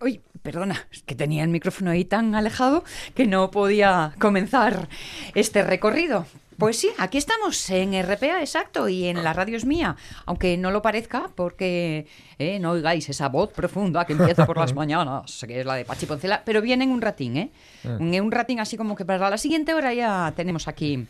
[0.00, 2.84] Uy, perdona, es que tenía el micrófono ahí tan alejado
[3.16, 4.88] que no podía comenzar
[5.34, 6.26] este recorrido.
[6.58, 9.94] Pues sí, aquí estamos en RPA, exacto, y en la radio es mía,
[10.26, 14.74] aunque no lo parezca porque eh, no oigáis esa voz profunda que empieza por las
[14.74, 17.52] mañanas, que es la de Pachi Poncela, pero viene en un ratín, ¿eh?
[17.84, 21.06] En un ratín así como que para la siguiente hora ya tenemos aquí,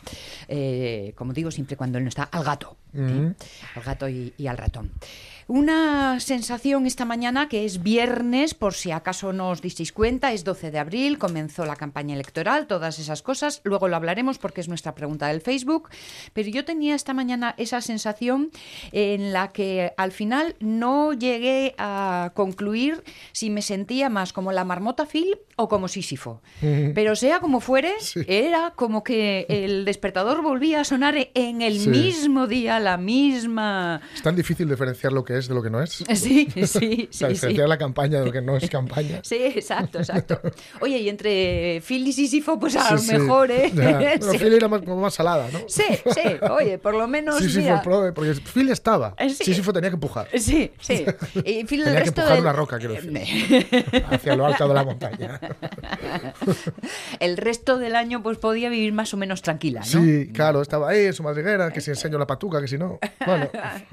[0.48, 3.32] eh, como digo siempre cuando él no está, al gato, ¿eh?
[3.74, 4.92] al gato y, y al ratón.
[5.48, 10.44] Una sensación esta mañana que es viernes, por si acaso no os disteis cuenta, es
[10.44, 14.68] 12 de abril, comenzó la campaña electoral, todas esas cosas, luego lo hablaremos porque es
[14.68, 15.88] nuestra pregunta del Facebook,
[16.32, 18.50] pero yo tenía esta mañana esa sensación
[18.92, 23.02] en la que al final no llegué a concluir
[23.32, 26.40] si me sentía más como la marmota Phil o como Sísifo.
[26.94, 28.20] Pero sea como fuere, Sí.
[28.28, 31.88] era como que el despertador volvía a sonar en el Sí.
[31.88, 34.00] mismo día, la misma...
[34.14, 36.04] Es tan difícil diferenciar lo que es de lo que no es.
[36.14, 37.26] Sí, sí, O sea, sí, sí.
[37.28, 39.20] diferenciar la campaña de lo que no es campaña.
[39.22, 40.40] Sí, exacto, exacto.
[40.80, 43.12] Oye, y entre Phil y Sísifo, pues a lo Sí, sí.
[43.18, 43.70] mejor, ¿eh?
[43.74, 43.98] Ya.
[44.18, 44.38] Pero Sí.
[44.38, 45.14] Phil era más, como más
[45.66, 45.84] Sí,
[46.14, 47.38] sí, oye, por lo menos.
[47.38, 49.14] Sí, sí, mira, fue porque Phil estaba.
[49.18, 49.44] Eh, sí.
[49.44, 50.28] Sí, sí, fue, tenía que empujar.
[50.38, 51.04] Sí, sí.
[51.44, 53.66] Y Phil, el Tenía que resto empujar del- una roca, quiero decir.
[54.10, 55.40] Hacia lo alto de la montaña.
[57.20, 59.86] El resto del año, pues podía vivir más o menos tranquila, ¿no?
[59.86, 62.98] Sí, claro, estaba ahí en su madriguera, que si enseño la patuca, que si no.
[63.26, 63.48] Bueno,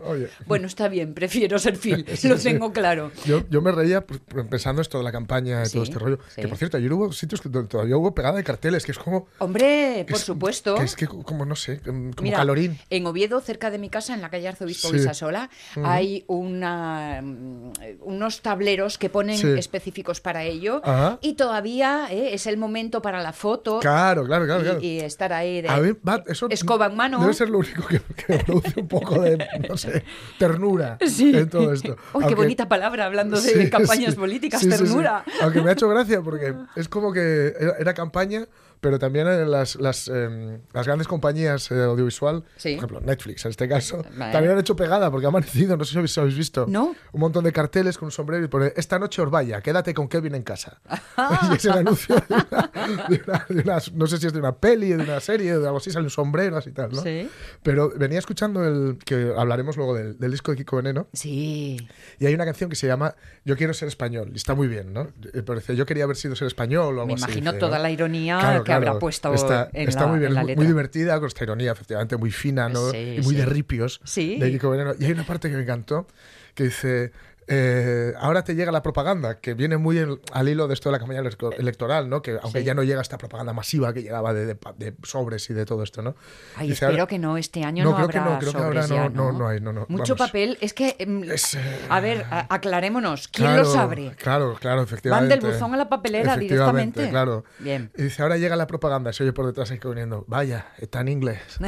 [0.05, 0.29] oye.
[0.45, 3.11] Bueno, está bien, prefiero ser Phil, lo tengo claro.
[3.25, 6.19] Yo, yo me reía pues, pensando esto de la campaña y todo este rollo.
[6.35, 8.97] Que por cierto, ayer hubo sitios que to- todavía hubo pegada de carteles, que es
[8.97, 9.27] como.
[9.39, 10.75] Hombre, que por es- supuesto.
[10.75, 12.77] Que es que, como no sé, como Mira, calorín.
[12.89, 14.93] en Oviedo, cerca de mi casa, en la calle Arzobispo Sí.
[14.95, 15.49] Visasola,
[15.83, 19.47] hay una, mm, unos tableros que ponen Sí.
[19.57, 21.19] específicos para ello Ajá.
[21.21, 24.61] y todavía eh, es el momento para la foto Claro, claro, claro.
[24.61, 24.79] y, claro.
[24.81, 25.81] y estar ahí de A
[26.27, 27.19] eso escoba en mano.
[27.19, 27.99] Debe ser lo único que,
[28.45, 29.37] produce un poco de,
[29.67, 30.03] no sé,
[30.37, 31.31] ternura Sí.
[31.35, 31.97] en todo esto.
[32.13, 35.23] Uy, qué bonita palabra hablando de campañas políticas, ternura.
[35.41, 38.47] Aunque me ha hecho gracia porque es como que era, era campaña,
[38.85, 42.75] pero también eh, las, las, eh, las grandes compañías eh, audiovisual, Sí.
[42.75, 44.31] por ejemplo Netflix en este caso, Vale.
[44.31, 46.95] también han hecho pegada porque ha amanecido, no sé si habéis, visto, No.
[47.13, 50.07] un montón de carteles con un sombrero y pone esta noche os vaya, quédate con
[50.07, 50.79] Kevin en casa.
[51.51, 52.71] Y es el anuncio de una,
[53.09, 55.65] de una- de una- no sé si es de una peli, de una serie, de
[55.65, 57.01] algo así, sale un sombrero así tal, ¿no?
[57.01, 57.27] Sí.
[57.63, 61.77] Pero venía escuchando el, que hablaremos luego del, del disco de Kiko Veneno, Sí.
[62.19, 63.15] y hay una canción que se llama
[63.45, 64.29] Yo quiero ser español.
[64.33, 65.01] Y está muy bien, ¿no?
[65.33, 67.59] Eh, pero dice, yo quería haber sido ser español o algo Me así, imagino dice,
[67.59, 67.83] toda ¿no?
[67.83, 68.91] la ironía Claro, que claro.
[68.91, 70.59] habrá puesto está, en, está la, muy bien, en la muy- letra.
[70.63, 72.89] muy divertida, con esta ironía, efectivamente, muy fina, ¿no?
[72.91, 73.35] Sí, y muy sí.
[73.35, 74.37] de ripios Sí.
[74.39, 74.93] de Kiko Veneno.
[74.99, 76.07] Y hay una parte que me encantó
[76.53, 77.11] que dice...
[77.47, 79.99] eh, ahora te llega la propaganda, que viene muy
[80.33, 82.21] al hilo de esto de la campaña electo- electoral, ¿no?
[82.21, 82.65] Que aunque Sí.
[82.65, 85.83] ya no llega esta propaganda masiva que llegaba de, de de sobres y de todo
[85.83, 86.15] esto, ¿no?
[86.55, 88.51] Ay, Dice, espero ahora- que no, este año No, no, creo que habrá no, creo
[88.51, 90.27] que ahora sobres ya, no- no- no hay, no, no, Mucho vamos.
[90.29, 94.11] papel, es que, em, Es, eh, a ver, a- aclarémonos, ¿quién Claro, lo sabe?
[94.17, 95.37] Claro, claro, Van efectivamente.
[95.37, 97.09] del buzón a la papelera directamente.
[97.09, 97.43] claro.
[97.59, 97.91] Bien.
[97.97, 101.07] Y dice, ahora llega la propaganda, se oye por detrás ahí viniendo, vaya, está en
[101.09, 101.39] inglés.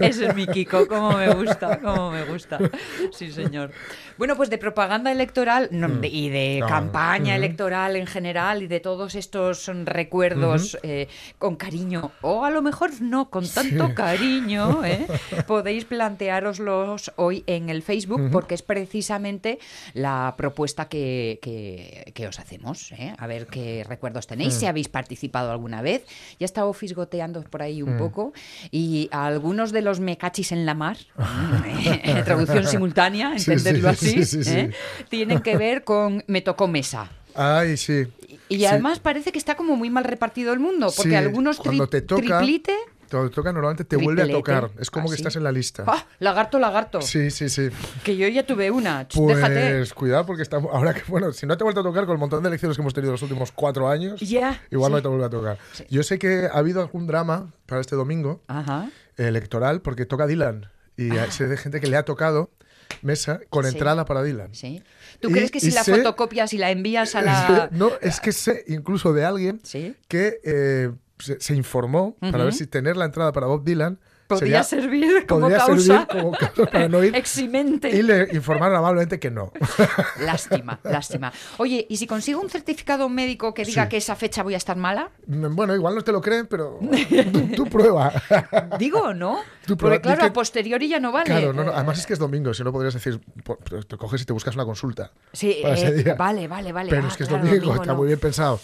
[0.00, 2.58] Ese es mi Kiko, como me gusta, como me gusta.
[3.12, 3.70] Sí, señor.
[4.18, 8.66] Bueno, pues de propaganda electoral no, de- y de No, campaña electoral en general y
[8.66, 13.86] de todos estos mm, recuerdos eh, con cariño, o a lo mejor no con tanto
[13.88, 13.94] Sí.
[13.94, 15.06] cariño, ¿eh?
[15.46, 19.58] podéis planteároslos hoy en el Facebook porque es precisamente
[19.94, 22.92] la propuesta que, que- que os hacemos.
[22.92, 23.14] ¿eh?
[23.18, 24.58] A ver qué recuerdos tenéis, Mm.
[24.60, 26.04] si habéis participado alguna vez.
[26.38, 27.88] Ya he estado fisgoteando por ahí Mm.
[27.88, 28.32] un poco
[28.70, 30.96] y algunos de los me cachis en la mar,
[32.24, 34.50] traducción simultánea, entenderlo sí, así, sí, sí, sí.
[34.58, 34.70] ¿eh?
[35.08, 37.10] tienen que ver con me tocó mesa.
[37.34, 38.06] Ay, sí.
[38.48, 42.00] Y además parece que está como muy mal repartido el mundo, porque algunos tri- te
[42.00, 42.74] toca, triplite.
[43.10, 44.70] Cuando te toca normalmente te vuelve a tocar.
[44.80, 45.20] Es como ¿Ah, que sí?
[45.22, 45.84] estás en la lista.
[45.86, 46.04] ¡Ah!
[46.18, 47.00] Lagarto, lagarto.
[47.02, 47.68] Sí, sí, sí.
[48.02, 49.06] Que yo ya tuve una.
[49.14, 49.84] Pues Déjate.
[49.94, 52.18] cuidado porque estamos ahora que bueno, si no te ha vuelto a tocar con el
[52.18, 55.24] montón de elecciones que hemos tenido los últimos cuatro años, Ya, igual no te vuelve
[55.26, 55.58] a tocar.
[55.88, 58.88] Yo sé que ha habido algún drama para este domingo Ajá.
[59.16, 61.30] electoral porque toca Dylan y Ah.
[61.30, 62.50] sé de gente que le ha tocado
[63.02, 63.72] mesa con Sí.
[63.72, 64.54] entrada para Dylan.
[64.54, 64.82] Sí.
[65.20, 67.68] ¿Tú Y- crees que si la sé- fotocopias y la envías a la.
[67.72, 69.94] No, es que sé incluso de alguien Sí.
[70.08, 74.62] que eh, se, se informó para ver si tener la entrada para Bob Dylan Podría
[74.64, 75.82] sería- servir como podría causa.
[75.82, 77.14] servir como causa para no ir.
[77.16, 77.90] Eximente.
[77.90, 79.52] Y le informaron amablemente que no.
[80.20, 81.32] Lástima, lástima.
[81.58, 83.88] Oye, ¿y si consigo un certificado médico que diga Sí.
[83.90, 85.10] que esa fecha voy a estar mala?
[85.26, 86.78] Bueno, igual no te lo creen, pero
[87.32, 88.12] tú, tú prueba.
[88.78, 89.38] Digo o no.
[89.66, 91.26] Tú Porque prueba- claro, di a que- posteriori ya no vale.
[91.26, 93.20] Claro, no, no, Eh, además es que es domingo, si no podrías decir,
[93.88, 95.12] te coges y te buscas una consulta.
[95.32, 96.14] Sí, para ese eh, día.
[96.14, 96.90] vale, vale, vale.
[96.90, 97.98] Pero Ah, es que es claro, domingo, domingo está no.
[97.98, 98.60] muy bien pensado.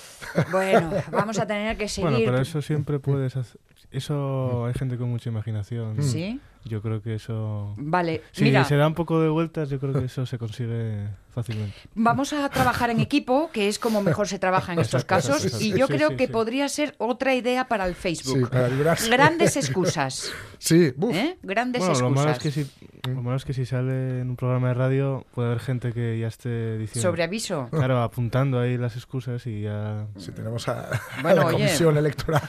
[0.50, 2.11] Bueno, vamos a tener que seguir.
[2.11, 3.61] Bueno, pero eso siempre puedes hacer.
[3.93, 6.03] Eso hay gente con mucha imaginación.
[6.03, 6.41] Sí.
[6.65, 7.75] Yo creo que eso...
[7.77, 11.09] Vale, Si mira, se da un poco de vueltas, yo creo que eso se consigue
[11.35, 11.75] fácilmente.
[11.97, 15.71] vamos a trabajar en equipo, que es como mejor se trabaja en estos casos, y
[15.77, 18.49] yo Sí, creo sí, que podría ser otra idea para el Sí, Facebook.
[18.50, 19.11] para librarse.
[19.11, 20.93] Grandes excusas, Sí.
[21.12, 21.37] ¿eh?
[21.43, 22.25] Grandes Bueno, lo excusas.
[22.25, 22.71] malo, es que si,
[23.08, 26.19] lo malo es que si sale en un programa de radio puede haber gente que
[26.20, 27.08] ya esté diciendo...
[27.08, 27.66] Sobre aviso.
[27.72, 30.06] Claro, apuntando ahí las excusas y ya...
[30.16, 30.88] Sí, tenemos a,
[31.25, 31.52] la oye.
[31.56, 32.40] comisión electoral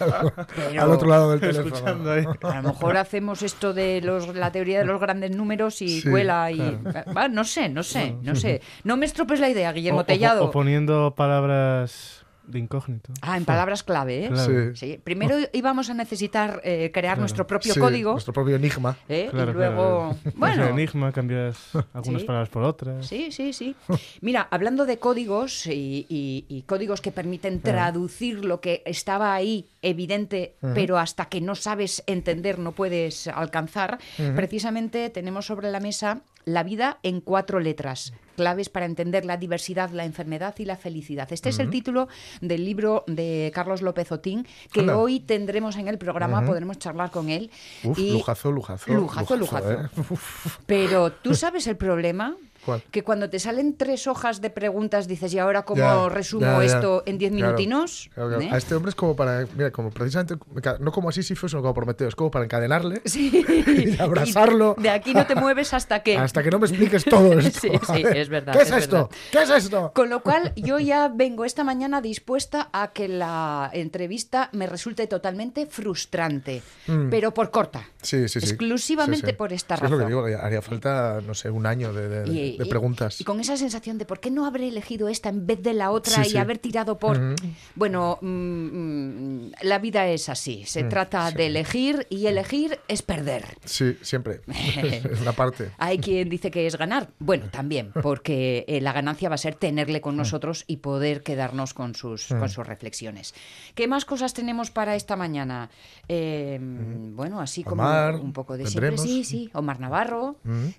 [0.55, 2.11] Pero- al otro lado del teléfono.
[2.11, 2.23] ahí.
[2.43, 6.09] A lo mejor hacemos esto de los, la teoría de los grandes números y Sí,
[6.09, 6.57] cuela y...
[6.57, 7.13] claro.
[7.13, 8.61] Va, no sé, no sé, no sé.
[8.83, 10.45] No me estropes la idea, Guillermo O- o- Tellado.
[10.45, 13.13] O, poniendo palabras de incógnito.
[13.21, 14.29] Ah, en palabras clave, ¿eh?
[14.29, 14.73] Claro.
[14.75, 14.79] Sí.
[14.93, 14.99] Sí.
[15.03, 18.11] Primero íbamos a necesitar eh, crear nuestro propio Sí, código.
[18.11, 18.97] Nuestro propio enigma.
[19.09, 19.27] ¿eh?
[19.31, 20.15] Claro, y luego...
[20.23, 20.33] claro.
[20.35, 21.57] Bueno, enigma, cambias
[21.93, 22.27] algunas Sí.
[22.27, 23.07] palabras por otras.
[23.07, 23.75] Sí, sí, sí.
[24.21, 29.69] Mira, hablando de códigos y, y- y códigos que permiten traducir lo que estaba ahí
[29.81, 33.99] evidente, pero hasta que no sabes entender no puedes alcanzar,
[34.35, 39.91] precisamente tenemos sobre la mesa la vida en cuatro letras, claves para entender la diversidad,
[39.91, 41.31] la enfermedad y la felicidad.
[41.31, 42.07] Este es el título
[42.41, 47.29] del libro de Carlos López Otín, que hoy tendremos en el programa, podremos charlar con
[47.29, 47.51] él.
[47.83, 48.91] Uf, Y- lujazo, lujazo.
[48.93, 49.71] Lujazo, lujazo.
[49.71, 49.89] ¿eh?
[50.65, 52.35] Pero tú sabes el problema.
[52.65, 52.81] ¿Cuál?
[52.91, 56.57] Que cuando te salen tres hojas de preguntas dices, ¿y ahora cómo Ya, resumo ya,
[56.59, 56.63] ya.
[56.65, 58.09] esto en diez minutinos?
[58.13, 58.43] claro, claro.
[58.43, 58.49] ¿Eh?
[58.51, 60.35] A este hombre es como para, mira, como precisamente,
[60.79, 63.43] no como así Sísifo, sino como Prometeo, es como para encadenarle Sí.
[63.97, 64.75] y abrazarlo.
[64.77, 66.17] Y de aquí no te mueves hasta que...
[66.17, 67.59] hasta que no me expliques todo esto.
[67.61, 69.09] Sí, sí, es verdad, ¿Qué es, es esto?
[69.31, 69.91] ¿Qué es esto?
[69.93, 75.07] Con lo cual, yo ya vengo esta mañana dispuesta a que la entrevista me resulte
[75.07, 76.61] totalmente frustrante,
[77.09, 77.87] pero por corta.
[78.01, 78.47] Sí, sí, sí.
[78.49, 79.37] Exclusivamente Sí, sí.
[79.37, 80.25] por esta Sí, Es lo que razón.
[80.27, 83.19] digo, haría falta, no sé, un año de, de- De y- preguntas.
[83.21, 85.91] Y, con esa sensación de por qué no habré elegido esta en vez de la
[85.91, 86.37] otra Sí, y sí.
[86.37, 87.35] haber tirado por...
[87.75, 90.63] Bueno, mm, mm, la vida es así.
[90.65, 93.45] Se trata de elegir y elegir es perder.
[93.65, 94.41] Sí, siempre.
[94.47, 95.71] es una parte.
[95.77, 97.09] Hay quien dice que es ganar.
[97.19, 101.73] Bueno, también, porque eh, la ganancia va a ser tenerle con nosotros y poder quedarnos
[101.73, 103.33] con sus, con sus reflexiones.
[103.75, 105.69] ¿Qué más cosas tenemos para esta mañana?
[106.07, 107.83] Eh, Bueno, así como
[108.21, 108.97] un poco de siempre.
[108.97, 109.49] Sí, sí.
[109.53, 110.37] Omar Navarro,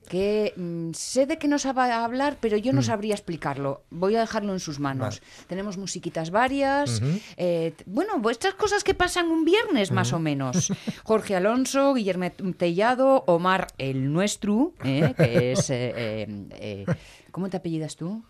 [0.08, 3.82] que mm, sé de qué nos va a hablar, pero yo no sabría explicarlo.
[3.90, 5.22] Voy a dejarlo en sus manos.
[5.46, 7.00] Tenemos musiquitas varias.
[7.36, 10.72] eh, bueno, estas cosas que pasan un viernes más o menos.
[11.04, 15.70] Jorge Alonso, Guillermo Tellado, Omar el nuestro, eh, que es...
[15.70, 16.86] eh, eh, eh,
[17.30, 18.22] ¿Cómo te apellidas tú?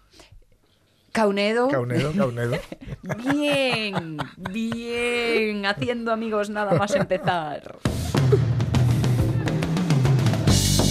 [1.13, 1.69] Caunedo.
[1.69, 2.59] Caunedo, Caunedo.
[3.33, 4.17] Bien,
[4.51, 7.79] bien, haciendo amigos nada más empezar.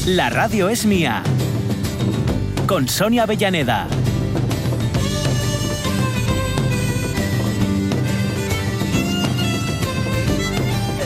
[0.05, 1.23] La radio es mía.
[2.67, 3.87] Con Sonia Avellaneda.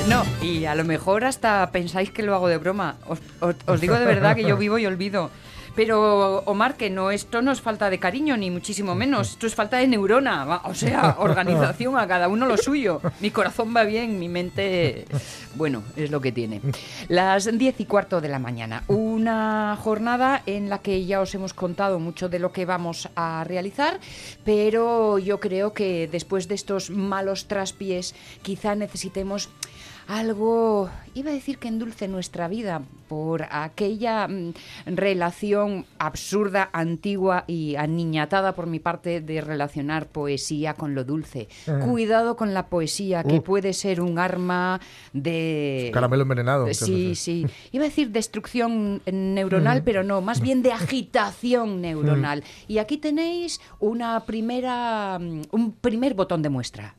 [0.10, 2.96] No, y a lo mejor hasta pensáis que lo hago de broma.
[3.08, 5.30] Os, os- os digo de verdad que yo vivo y olvido.
[5.76, 9.30] Pero, Omar, que no, esto no es falta de cariño, ni muchísimo menos.
[9.34, 10.62] Esto es falta de neurona.
[10.64, 13.00] O sea, organización a cada uno lo suyo.
[13.20, 15.06] Mi corazón va bien, mi mente,
[15.54, 16.62] bueno, es lo que tiene.
[17.10, 18.84] Las diez y cuarto de la mañana.
[19.28, 23.44] Una jornada en la que ya os hemos contado mucho de lo que vamos a
[23.44, 24.00] realizar,
[24.46, 29.50] pero yo creo que después de estos malos traspiés, quizá necesitemos
[30.08, 34.54] algo, iba a decir que endulce nuestra vida por aquella mm,
[34.86, 41.48] relación absurda, antigua y aniñatada por mi parte de relacionar poesía con lo dulce.
[41.86, 43.44] Cuidado con la poesía, que Uh.
[43.44, 44.82] puede ser un arma
[45.14, 45.92] de...
[45.94, 46.66] Caramelo envenenado.
[46.74, 47.20] Sí, veces.
[47.20, 47.46] sí.
[47.72, 52.44] Iba a decir destrucción neuronal, pero no, más bien de agitación neuronal.
[52.68, 56.96] Y aquí tenéis una primera, mm, un primer botón de muestra.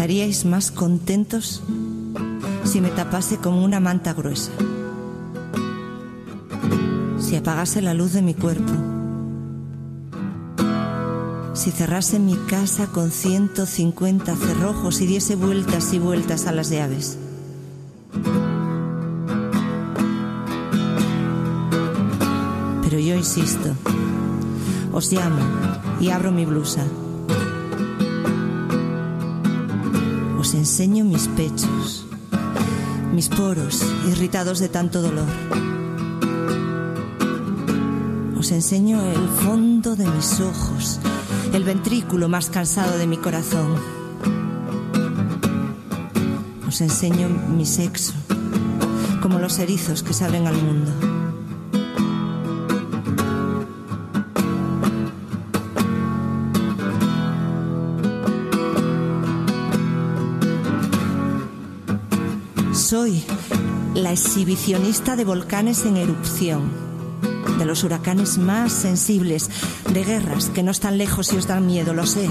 [0.00, 1.62] Estaríais más contentos
[2.64, 4.50] si me tapase con una manta gruesa,
[7.18, 8.72] si apagase la luz de mi cuerpo,
[11.52, 17.18] si cerrase mi casa con 150 cerrojos y diese vueltas y vueltas a las llaves.
[22.84, 23.76] Pero yo insisto,
[24.94, 25.42] os llamo
[26.00, 26.86] y abro mi blusa.
[30.50, 32.04] Os enseño mis pechos,
[33.12, 35.28] mis poros irritados de tanto dolor.
[38.36, 40.98] Os enseño el fondo de mis ojos,
[41.54, 43.76] el ventrículo más cansado de mi corazón.
[46.66, 48.14] Os enseño mi sexo,
[49.22, 51.09] como los erizos que se abren al mundo.
[62.90, 63.22] Soy
[63.94, 66.72] la exhibicionista de volcanes en erupción,
[67.56, 69.48] de los huracanes más sensibles,
[69.92, 72.28] de guerras que no están lejos y os dan miedo, lo sé.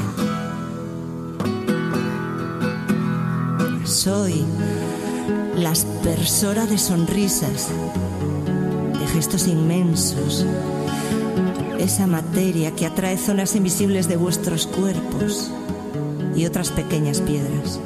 [3.86, 4.44] Soy
[5.56, 7.70] la aspersora de sonrisas,
[9.00, 10.46] de gestos inmensos,
[11.80, 15.50] esa materia que atrae zonas invisibles de vuestros cuerpos
[16.36, 17.80] y otras pequeñas piedras.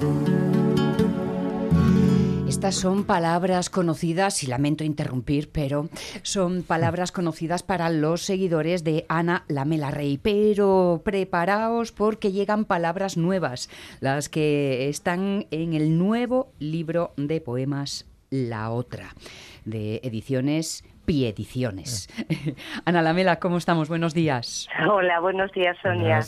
[2.63, 5.89] Estas son palabras conocidas, y lamento interrumpir, pero
[6.21, 10.17] son palabras conocidas para los seguidores de Ana Lamela Rey.
[10.17, 18.05] Pero preparaos porque llegan palabras nuevas, las que están en el nuevo libro de poemas
[18.29, 19.13] La Otra,
[19.65, 22.07] de ediciones Piediciones.
[22.85, 23.89] Ana Lamela, ¿cómo estamos?
[23.89, 24.69] Buenos días.
[24.89, 26.21] Hola, buenos días, Sonia.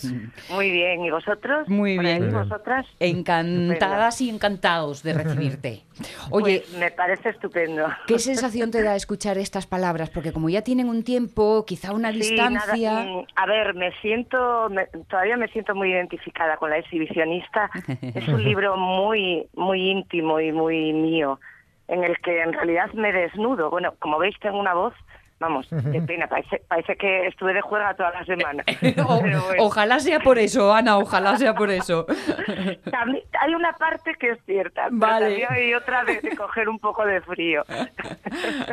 [0.50, 1.66] Muy bien, ¿y vosotros?
[1.68, 2.24] Muy ¿Por bien.
[2.24, 2.86] ahí, ¿Vosotras?
[3.00, 5.82] Encantadas y encantados de recibirte.
[6.30, 7.86] Oye, Pues me parece estupendo.
[8.06, 10.10] ¿qué sensación te da escuchar estas palabras?
[10.10, 12.90] Porque como ya tienen un tiempo, quizá una Sí, distancia...
[13.04, 17.70] nada, a ver, me siento, me- todavía me siento muy identificada con la exhibicionista.
[18.02, 21.40] Es un libro muy, muy íntimo y muy mío,
[21.88, 23.70] en el que en realidad me desnudo.
[23.70, 24.94] Bueno, como veis tengo una voz,
[25.38, 28.64] vamos, qué pena, parece, parece que estuve de juega toda la semana.
[29.06, 29.54] O- Pero bueno.
[29.58, 32.06] Ojalá sea por eso, Ana, ojalá sea por eso.
[32.90, 35.26] También- hay una parte que es cierta, pero Vale.
[35.26, 37.64] también hay otra de, de coger un poco de frío.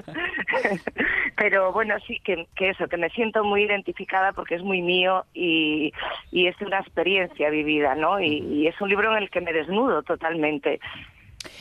[1.35, 5.25] pero bueno, sí, que, que eso, que me siento muy identificada porque es muy mío
[5.33, 5.91] y,
[6.31, 8.19] y es una experiencia vivida, ¿no?
[8.19, 10.79] Y, y es un libro en el que me desnudo totalmente.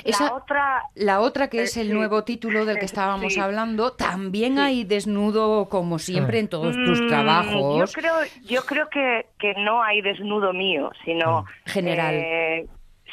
[0.05, 1.93] Esa- La otra, La otra, que Eh, es el sí.
[1.93, 3.41] nuevo título del que estábamos sí.
[3.41, 7.79] hablando, también hay desnudo, como siempre, en todos tus Mm, trabajos.
[7.79, 12.15] Yo creo, yo creo que, que no hay desnudo mío, sino General.
[12.15, 12.67] eh,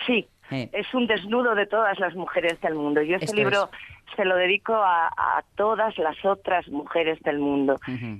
[0.08, 0.70] sí, Eh.
[0.74, 3.02] es un desnudo de todas las mujeres del mundo.
[3.02, 3.70] Yo este Esto libro
[4.16, 7.76] se lo dedico a, a todas las otras mujeres del mundo.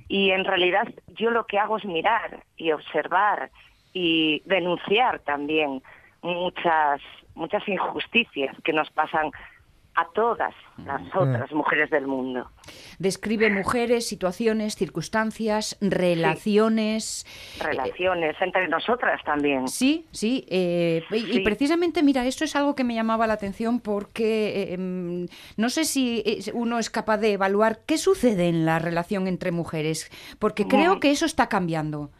[0.08, 3.50] Y en realidad yo lo que hago es mirar y observar
[3.92, 5.82] y denunciar también
[6.22, 7.00] muchas
[7.34, 9.30] muchas injusticias que nos pasan
[9.96, 10.54] a todas
[10.86, 12.48] las otras mujeres del mundo.
[13.00, 17.26] Describe mujeres, situaciones, circunstancias, relaciones.
[17.60, 19.68] Relaciones entre nosotras también.
[19.68, 24.62] Sí, sí, eh, y- precisamente, mira, esto es algo que me llamaba la atención porque
[24.62, 28.78] eh, em, no sé si es- uno es capaz de evaluar qué sucede en la
[28.78, 31.00] relación entre mujeres, porque creo Mm.
[31.00, 32.10] que eso está cambiando.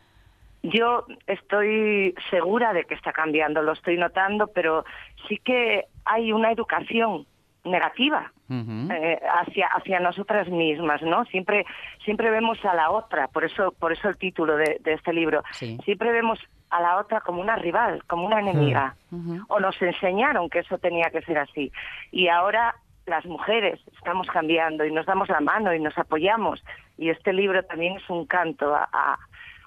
[0.63, 4.85] Yo estoy segura de que está cambiando, lo estoy notando, pero
[5.29, 7.27] sí que hay una educación
[7.65, 8.89] negativa Ujú.
[8.91, 11.25] eh, hacia hacia nosotras mismas, ¿no?
[11.27, 11.67] Siempre
[12.05, 15.43] siempre vemos a la otra, por eso por eso el título de, de este libro.
[15.53, 15.79] Sí.
[15.85, 16.39] Siempre vemos
[16.71, 18.95] a la otra como una rival, como una enemiga,
[19.49, 21.71] o nos enseñaron que eso tenía que ser así.
[22.13, 22.75] Y ahora
[23.07, 26.63] las mujeres estamos cambiando y nos damos la mano y nos apoyamos.
[26.97, 29.19] Y este libro también es un canto a, a-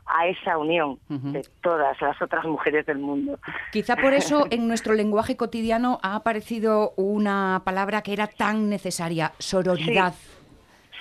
[0.06, 3.40] a esa unión de todas las otras mujeres del mundo.
[3.72, 9.32] Quizá por eso en nuestro lenguaje cotidiano ha aparecido una palabra que era tan necesaria,
[9.40, 10.14] sororidad.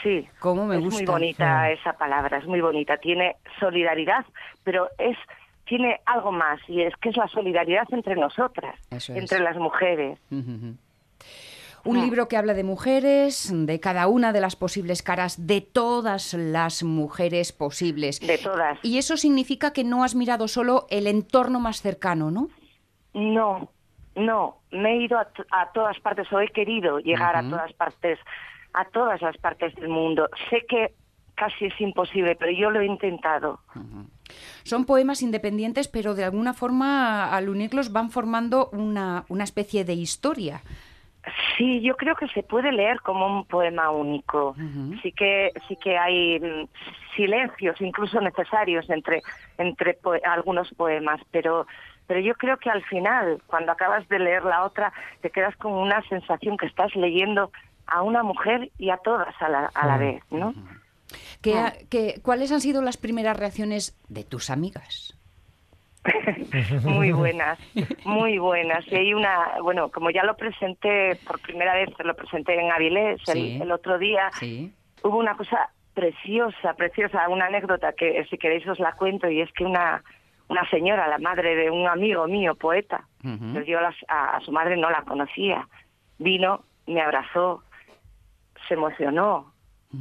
[0.02, 0.99] Sí, Cómo me es gusta.
[0.99, 2.97] muy bonita esa palabra, es muy bonita.
[2.97, 4.25] Tiene solidaridad,
[4.64, 5.16] pero es
[5.64, 9.18] tiene algo más y es que es la solidaridad entre nosotras, Eso es.
[9.21, 10.18] entre las mujeres.
[11.85, 16.35] Un libro que habla de mujeres, de cada una de las posibles caras, de todas
[16.35, 18.21] las mujeres posibles.
[18.21, 18.79] De todas.
[18.83, 22.49] Y eso significa que no has mirado solo el entorno más cercano, ¿no?
[23.15, 23.71] No,
[24.15, 28.19] no, me he ido a, a todas partes o he querido llegar a todas partes,
[28.75, 30.29] a todas las partes del mundo.
[30.51, 30.95] Sé que
[31.35, 33.61] casi es imposible, pero yo lo he intentado.
[34.65, 39.95] Son poemas independientes, pero de alguna forma al unirlos van formando una, una especie de
[39.95, 40.62] historia.
[41.57, 44.57] Sí, yo creo que se puede leer como un poema único.
[45.02, 46.67] Sí que sí que hay mm,
[47.17, 49.23] silencios incluso necesarios entre
[49.59, 51.67] entre poe- algunos poemas, pero
[52.09, 55.73] pero yo creo que al final, cuando acabas de leer la otra, te quedas con
[55.73, 57.52] una sensación que estás leyendo
[57.87, 60.52] a una mujer y a todas a la, a la vez, ¿no?
[61.41, 61.67] ¿Qué Ah.
[61.69, 65.17] ha- qué- ¿Cuáles han sido las primeras reacciones de tus amigas?
[66.85, 67.59] muy buenas,
[68.04, 68.85] muy buenas.
[68.90, 73.21] Y hay una, bueno, como ya lo presenté por primera vez, lo presenté en Avilés
[73.28, 73.59] el- Sí.
[73.62, 74.73] el, otro día, Sí.
[75.02, 79.52] hubo una cosa preciosa, preciosa, una anécdota que si queréis os la cuento y es
[79.52, 80.02] que una
[80.49, 83.52] una señora, la madre de un amigo mío, poeta, Ujú.
[83.54, 85.66] pues yo las- a, a su madre no la conocía,
[86.18, 87.62] vino, me abrazó
[88.68, 89.52] se emocionó.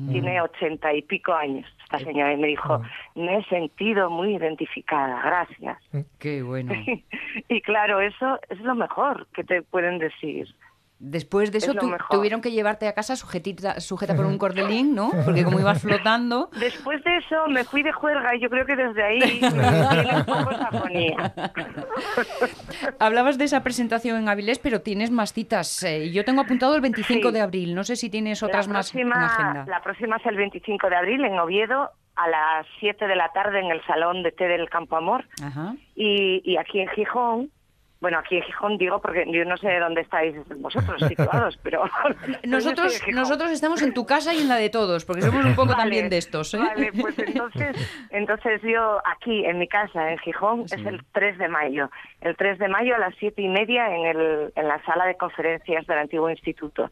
[0.10, 2.82] Tiene ochenta y pico años esta señora y me dijo,
[3.16, 5.78] me he sentido muy identificada, gracias.
[6.20, 6.74] Qué bueno.
[7.50, 10.48] y claro, eso es lo mejor que te pueden decir.
[11.04, 14.94] Después de eso Es tu- tuvieron que llevarte a casa sujetita, sujeta por un cordelín,
[14.94, 15.10] ¿no?
[15.26, 16.52] Porque como ibas flotando...
[16.60, 20.26] Después de eso me fui de juerga y yo creo que desde ahí me un
[20.26, 20.52] poco.
[23.00, 25.84] Hablabas de esa presentación en Avilés, pero tienes más citas.
[25.84, 27.34] Eh, yo tengo apuntado el 25 Sí.
[27.34, 27.76] de abril.
[27.76, 29.66] No sé si tienes otras la más en próxima, agenda.
[29.68, 33.60] La próxima es el 25 de abril en Oviedo a las 7 de la tarde
[33.60, 35.26] en el Salón de Té del Campo Amor.
[35.44, 35.76] Ajá.
[35.96, 37.52] Y, y aquí en Gijón,
[38.02, 41.84] bueno, aquí en Gijón digo porque yo no sé dónde estáis vosotros situados, pero...
[42.44, 45.70] Nosotros, nosotros estamos en tu casa y en la de todos, porque somos un poco
[45.70, 46.58] Vale, también de estos, ¿eh?
[46.58, 47.78] Vale, pues entonces,
[48.10, 51.92] entonces yo aquí en mi casa en Gijón es el 3 de mayo.
[52.22, 55.16] El 3 de mayo a las siete y media en, el, en la sala de
[55.16, 56.90] conferencias del antiguo instituto.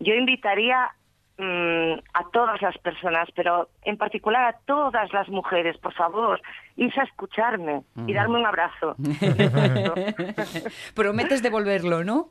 [0.00, 0.90] Yo invitaría
[1.38, 6.40] mm, a todas las personas, pero en particular a todas las mujeres, por favor,
[6.76, 8.96] irse a escucharme y darme un abrazo.
[10.94, 12.28] Prometes devolverlo, ¿no?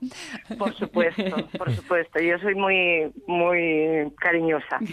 [0.57, 1.23] Por supuesto,
[1.57, 2.19] por supuesto.
[2.19, 4.79] Yo soy muy, muy cariñosa.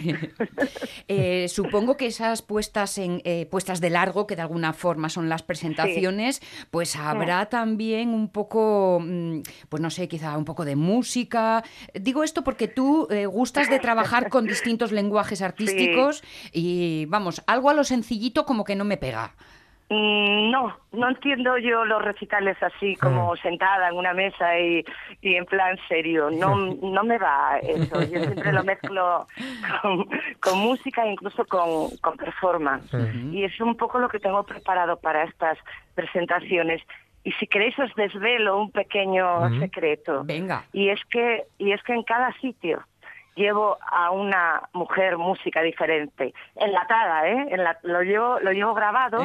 [1.07, 5.27] Eh, supongo que esas puestas en eh, puestas de largo, que de alguna forma son
[5.27, 6.41] las presentaciones,
[6.71, 11.63] pues habrá también un poco, mm, pues no sé, quizá un poco de música.
[11.93, 17.69] Digo esto porque tú eh, gustas de trabajar con distintos lenguajes artísticos y vamos, algo
[17.69, 19.33] a lo sencillito como que no me pega.
[19.89, 24.83] Mm, No, no entiendo yo los recitales así como sentada en una mesa y,
[25.21, 26.29] y en plan serio.
[26.31, 28.01] No, no me va eso.
[28.01, 29.27] Yo siempre lo mezclo
[29.81, 30.07] con,
[30.39, 32.93] con música e incluso con, con performance.
[33.31, 35.57] Y es un poco lo que tengo preparado para estas
[35.95, 36.81] presentaciones.
[37.25, 40.23] Y si queréis os desvelo un pequeño secreto.
[40.25, 40.65] Venga.
[40.73, 42.83] Y es que y es que en cada sitio
[43.35, 47.47] llevo a una mujer música diferente, enlatada, ¿eh?
[47.51, 49.23] Enla- lo llevo lo llevo grabado.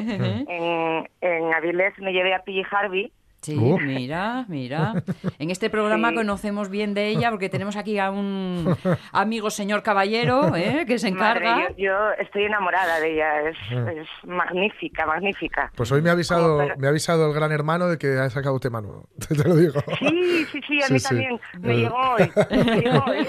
[0.49, 3.13] en, en Avilés me llevé a Pili Harvey.
[3.41, 3.81] Sí, Uf.
[3.83, 4.95] mira, mira.
[5.39, 6.17] En este programa Sí.
[6.17, 8.77] conocemos bien de ella porque tenemos aquí a un
[9.13, 10.85] amigo señor caballero ¿eh?
[10.89, 11.57] que se encarga.
[11.57, 13.57] Madre, yo, yo estoy enamorada de ella, es,
[13.97, 15.71] es magnífica, magnífica.
[15.77, 18.59] Pues hoy me ha avisado, me ha avisado el gran hermano de que ha sacado
[18.59, 19.09] tema nuevo.
[19.29, 19.81] Te lo digo.
[20.01, 21.09] Sí, sí, sí, a Sí, mí sí.
[21.09, 21.41] también.
[21.61, 22.33] Me El- llegó hoy.
[22.51, 23.27] Me llegó hoy.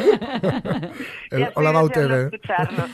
[1.32, 2.86] El Hola escucharlo.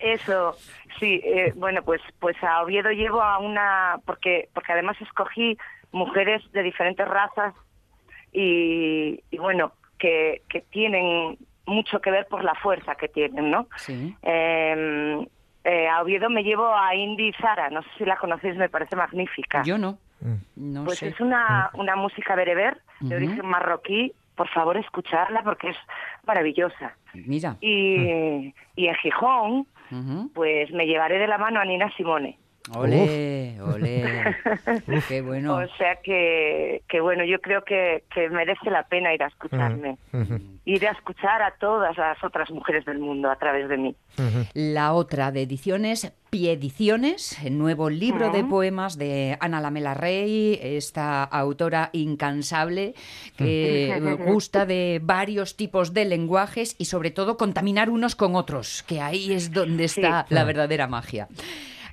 [0.00, 0.56] Eso,
[1.00, 1.20] sí.
[1.24, 3.96] eh, bueno, pues, pues a Oviedo llevo a una...
[4.06, 5.56] Porque, porque además escogí
[5.92, 7.54] mujeres de diferentes razas
[8.32, 13.66] y, y bueno, que, que tienen mucho que ver por la fuerza que tienen, ¿no?
[13.76, 14.14] Sí.
[14.22, 15.26] Eh,
[15.64, 18.96] eh, a Oviedo me llevo a Indy Sara, no sé si la conocéis, me parece
[18.96, 19.62] magnífica.
[19.62, 19.98] Yo no.
[20.20, 20.34] Mm.
[20.74, 21.08] No Pues sé.
[21.08, 24.12] es una, una música bereber de origen marroquí.
[24.36, 25.76] Por favor, escucharla porque es
[26.26, 26.94] maravillosa.
[27.12, 27.56] Mira.
[27.60, 29.66] Y, y en Gijón,
[30.34, 32.38] pues me llevaré de la mano a Nina Simone.
[32.74, 34.36] Ole, ole.
[35.08, 35.56] Qué bueno.
[35.56, 39.96] O sea que, que bueno, yo creo que, que merece la pena ir a escucharme.
[40.66, 43.96] Ir a escuchar a todas las otras mujeres del mundo a través de mí.
[44.54, 51.24] La otra de ediciones, Piediciones, el nuevo libro de poemas de Ana Lamela Rey, esta
[51.24, 52.94] autora incansable
[53.36, 59.00] que gusta de varios tipos de lenguajes y sobre todo contaminar unos con otros, que
[59.00, 60.00] ahí es donde Sí.
[60.02, 61.26] está la verdadera magia.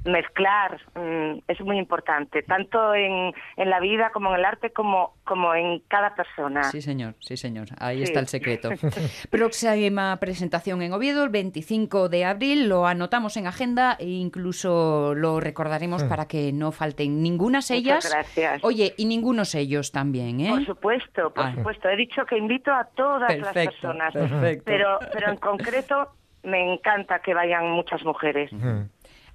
[0.05, 5.15] Mezclar mm, es muy importante, tanto en, en la vida como en el arte, como,
[5.23, 6.63] como en cada persona.
[6.63, 7.67] Sí, señor, sí, señor.
[7.79, 8.03] Ahí Sí.
[8.03, 8.69] está el secreto.
[9.31, 12.69] Próxima presentación en Oviedo, el 25 de abril.
[12.69, 18.09] Lo anotamos en agenda e incluso lo recordaremos para que no falten ninguna sellas.
[18.09, 18.63] gracias.
[18.63, 20.49] Oye, y ningunos sellos también, ¿eh?
[20.49, 21.53] Por supuesto, por Ah.
[21.55, 21.89] supuesto.
[21.89, 24.63] He dicho que invito a todas las personas, perfecto.
[24.65, 26.09] pero pero en concreto
[26.43, 28.49] me encanta que vayan muchas mujeres.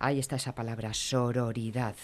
[0.03, 1.95] Ahí está esa palabra, sororidad.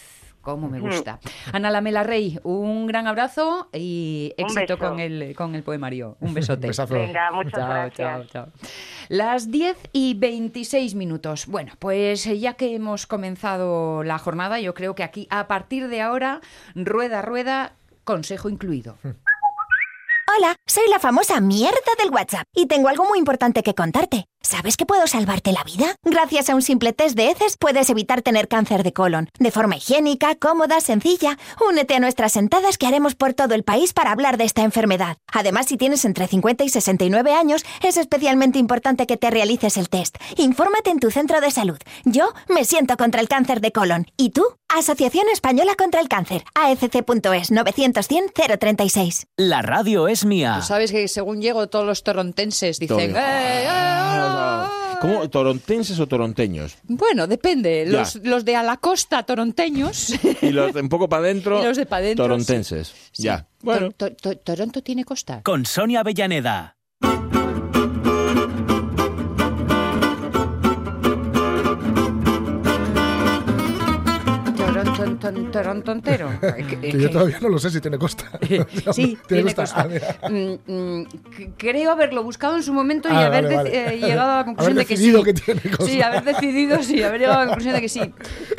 [0.40, 1.18] Cómo me gusta.
[1.52, 6.16] Ana Lamela Rey, un gran abrazo y Un éxito con el, con el poemario.
[6.20, 6.68] Un besote.
[6.68, 6.94] Besazo.
[6.94, 7.96] Venga, muchas Chao, gracias.
[7.96, 8.52] chao, chao.
[9.08, 11.46] Las 10 y 26 minutos.
[11.48, 16.00] Bueno, pues ya que hemos comenzado la jornada, yo creo que aquí, a partir de
[16.00, 16.40] ahora,
[16.76, 17.72] rueda, rueda,
[18.04, 18.96] consejo incluido.
[20.38, 24.26] Hola, soy la famosa mierda del WhatsApp y tengo algo muy importante que contarte.
[24.48, 25.94] ¿Sabes que puedo salvarte la vida?
[26.04, 29.28] Gracias a un simple test de heces puedes evitar tener cáncer de colon.
[29.38, 31.36] De forma higiénica, cómoda, sencilla.
[31.68, 35.18] Únete a nuestras sentadas que haremos por todo el país para hablar de esta enfermedad.
[35.30, 39.90] Además, si tienes entre 50 y 69 años, es especialmente importante que te realices el
[39.90, 40.16] test.
[40.38, 41.78] Infórmate en tu centro de salud.
[42.06, 44.06] Yo me siento contra el cáncer de colon.
[44.16, 44.57] ¿Y tú?
[44.74, 46.44] Asociación Española contra el Cáncer.
[46.54, 48.06] AFC.es 900
[49.38, 50.60] La radio es mía.
[50.60, 53.16] Sabes que según llego todos los torontenses dicen...
[53.16, 54.98] "Eh, eh, ah".
[55.00, 55.28] ¿Cómo?
[55.30, 56.76] ¿Torontenses o toronteños?
[56.82, 57.86] Bueno, depende.
[57.86, 60.12] Los, los de a la costa toronteños...
[60.42, 62.92] Y los de un poco para adentro, los de pa' dentro, torontenses.
[63.12, 63.22] sí.
[63.22, 63.46] Ya.
[63.62, 63.90] Bueno.
[63.92, 65.40] To- to- to- Toronto tiene costa.
[65.44, 66.76] Con Sonia Avellaneda.
[75.32, 76.30] Toronto, ton- Toronto entero.
[76.68, 78.24] Que- Que yo todavía no lo sé si tiene costa.
[78.92, 79.88] Sí, tiene costa.
[80.22, 80.28] Ah.
[80.28, 81.06] Mm, mm,
[81.56, 83.94] creo haberlo buscado en su momento y Ah, haber vale, dec- vale.
[83.94, 85.24] eh, llegado a la conclusión de que decidido sí.
[85.24, 85.84] que tiene costa.
[85.86, 88.00] Sí, haber decidido, sí, haber llegado a la conclusión de que sí.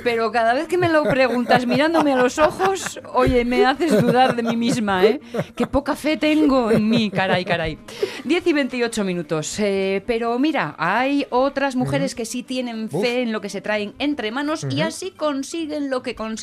[0.04, 4.36] Pero cada vez que me lo preguntas mirándome a los ojos, oye, me haces dudar
[4.36, 5.20] de mí misma, ¿eh?
[5.56, 7.78] Qué poca fe tengo en mí, caray, caray.
[8.26, 9.60] 10 y 28 minutos.
[9.60, 13.02] eh, pero mira, hay otras mujeres que sí tienen Uf.
[13.02, 16.40] fe en lo que se traen entre manos y así consiguen lo que consiguen.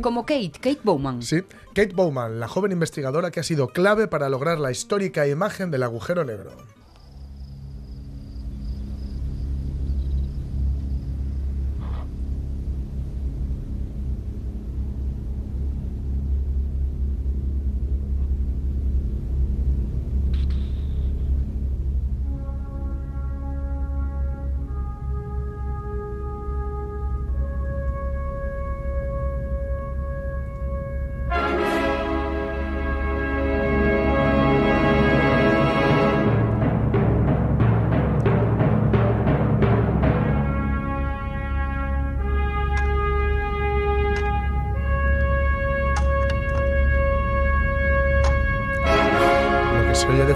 [0.00, 1.22] Como Kate, Kate Bowman.
[1.22, 1.42] Sí,
[1.74, 5.82] Kate Bowman, la joven investigadora que ha sido clave para lograr la histórica imagen del
[5.82, 6.52] agujero negro.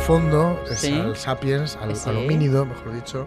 [0.07, 0.93] Fondo es Sí.
[0.99, 2.09] al sapiens, al, Sí.
[2.09, 3.27] al homínido, mejor dicho,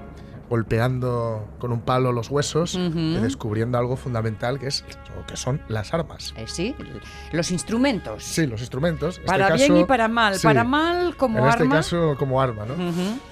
[0.50, 4.84] golpeando con un palo los huesos y descubriendo algo fundamental que es
[5.22, 6.34] o que son las armas.
[6.38, 6.76] Eh, sí,
[7.32, 8.24] los instrumentos.
[8.24, 9.18] Sí, los instrumentos.
[9.18, 10.36] En este Para bien caso- y para mal.
[10.36, 11.76] sí, Para mal como en este arma.
[11.76, 12.74] caso como arma, ¿no?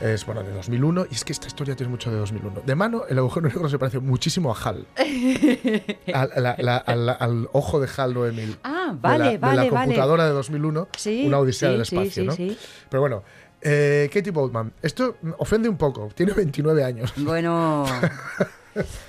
[0.08, 2.62] Es bueno de 2001 y es que esta historia tiene mucho de 2001.
[2.66, 4.86] De mano el agujero negro se parece muchísimo a HAL.
[6.14, 8.58] al, la- la- al- al ojo de HAL 9000.
[8.64, 9.70] Ah, de vale, la, de la vale.
[9.70, 12.32] computadora de 2001, Sí, una odisea sí, del espacio, sí, ¿no?
[12.34, 12.58] sí.
[12.90, 13.24] Pero bueno,
[13.62, 17.14] eh, Katie Boldman, esto ofende un poco, tiene 29 años.
[17.18, 17.86] Bueno.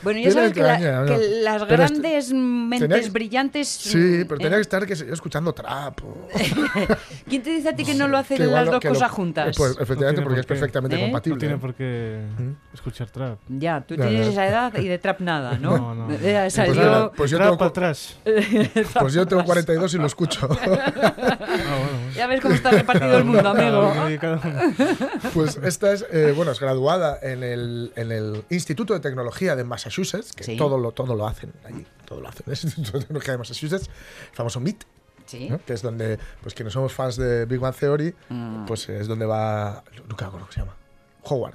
[0.02, 1.42] Bueno, ya sabes que, la- 20 años, que ¿no?
[1.42, 3.68] las Pero grandes mentes tenía brillantes.
[3.68, 6.00] Sí, mm, pero eh, tenía que estar que escuchando trap.
[6.04, 6.26] o-
[7.28, 9.54] ¿Quién te dice a ti que no lo hacen igual las dos lo- cosas juntas?
[9.58, 11.00] Pues efectivamente, No porque es por perfectamente ¿Eh?
[11.02, 11.34] compatible.
[11.36, 12.52] No tiene por qué ¿Mm?
[12.72, 13.38] escuchar trap.
[13.46, 15.76] ya, tú Ya, tienes esa edad y de trap nada, ¿no?
[15.76, 16.14] No, no.
[16.14, 18.18] Eh, Pues nada, pues yo trap tengo, para atrás.
[19.00, 20.48] pues yo tengo 42 y lo escucho.
[20.50, 20.56] Ah,
[21.36, 22.07] bueno.
[22.18, 23.92] Ya ves cómo está repartido el mundo, amigo.
[25.34, 29.64] Pues esta es, eh, bueno, es graduada en el, en el Instituto de Tecnología de
[29.64, 30.56] Massachusetts, que Sí.
[30.56, 32.42] todo, lo, todo lo hacen allí, todo lo hacen.
[32.46, 33.88] El Instituto de Tecnología de Massachusetts,
[34.30, 34.84] el famoso MIT,
[35.26, 35.48] Sí.
[35.50, 35.58] ¿no?
[35.64, 38.64] que es donde, pues quienes somos fans de Big Bang Theory, Mm.
[38.66, 40.74] pues es donde va, nunca me acuerdo cómo se llama,
[41.22, 41.54] Howard.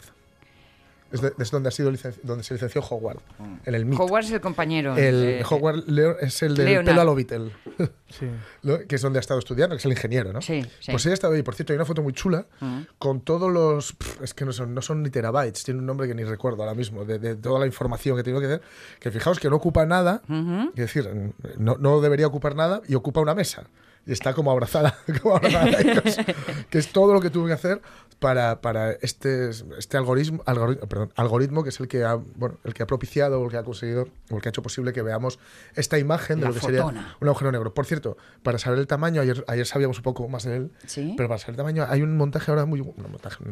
[1.13, 1.91] Es, de- es donde, ha sido
[2.23, 3.19] donde se licenció Howard,
[3.65, 3.99] en el MIT.
[3.99, 4.97] Howard es el compañero.
[4.97, 6.85] el eh, Howard Leo- es el del Leonard.
[6.87, 7.51] pelo a lo Beatle,
[8.09, 8.25] Sí.
[8.63, 8.79] ¿no?
[8.79, 10.41] que es donde ha estado estudiando, que es el ingeniero, ¿no?
[10.41, 10.91] Sí, sí.
[10.91, 11.43] Pues ella ha estado ahí.
[11.43, 12.81] Por cierto, hay una foto muy chula Mm.
[12.97, 13.95] con todos los.
[14.21, 16.73] es que no son, no son ni terabytes, tiene un nombre que ni recuerdo ahora
[16.75, 18.61] mismo, de, de toda la información que tengo que hacer.
[18.99, 21.09] Que fijaos que no ocupa nada, es decir,
[21.57, 23.67] no, no debería ocupar nada y ocupa una mesa.
[24.05, 25.71] Y está como abrazada, como abrazada
[26.69, 27.81] que es- todo lo que tuve que hacer
[28.19, 32.73] para, para este, este algoritmo, algoritmo, perdón, algoritmo que es el que, ha, bueno, el
[32.73, 35.01] que ha propiciado o el que ha conseguido o el que ha hecho posible que
[35.01, 35.39] veamos
[35.75, 37.73] esta imagen de La lo que sería un agujero negro.
[37.73, 41.15] Por cierto, para saber el tamaño, ayer, ayer sabíamos un poco más de él, Sí.
[41.17, 42.79] pero para saber el tamaño hay un montaje ahora muy...
[42.79, 43.43] un montaje,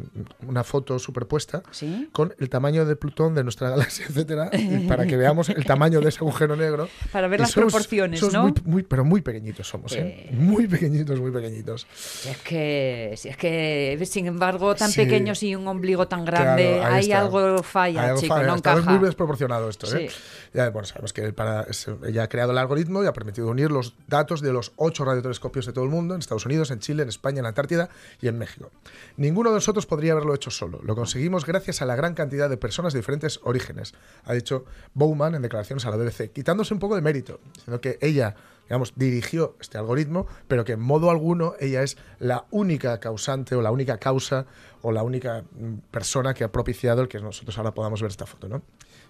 [0.48, 2.10] una foto superpuesta Sí.
[2.14, 6.00] con el tamaño de Plutón, de nuestra galaxia, etcétera, y para que veamos el tamaño
[6.00, 6.88] de ese agujero negro.
[7.12, 8.44] Para ver Y las somos- proporciones, somos ¿no?
[8.44, 10.28] Muy, muy- pero muy pequeñitos somos, ¿eh?
[10.30, 10.30] Eh.
[10.42, 11.86] Muy pequeñitos, muy pequeñitos.
[11.94, 15.02] Si es que, si es que, sin embargo, tan Sí.
[15.02, 17.20] pequeños y un ombligo tan Claro, grande, ahí hay está.
[17.22, 18.92] algo falla, Hay algo chico, falla, no está encaja.
[18.92, 20.10] muy desproporcionado esto, ¿eh?
[20.10, 20.16] Sí.
[20.54, 23.72] Ya, bueno, sabemos que para, es- ella ha creado el algoritmo y ha permitido unir
[23.72, 27.04] los datos de los ocho radiotelescopios de todo el mundo, en Estados Unidos, en Chile,
[27.04, 28.72] en España, en la Antártida y en México.
[29.18, 30.82] Ninguno de nosotros podría haberlo hecho solo.
[30.84, 33.94] Lo conseguimos gracias a la gran cantidad de personas de diferentes orígenes,
[34.26, 38.00] ha dicho Bowman en declaraciones a la BBC, quitándose un poco de mérito, diciendo que
[38.02, 38.36] ella
[38.72, 43.62] digamos, dirigió este algoritmo, pero que en modo alguno ella es la única causante o
[43.62, 44.46] la única causa
[44.82, 48.26] o la única mm, persona que ha propiciado el que nosotros ahora podamos ver esta
[48.26, 48.62] foto, ¿no?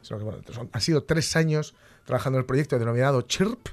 [0.01, 0.17] Sino
[0.71, 3.67] han sido tres años trabajando en el proyecto denominado CHIRP,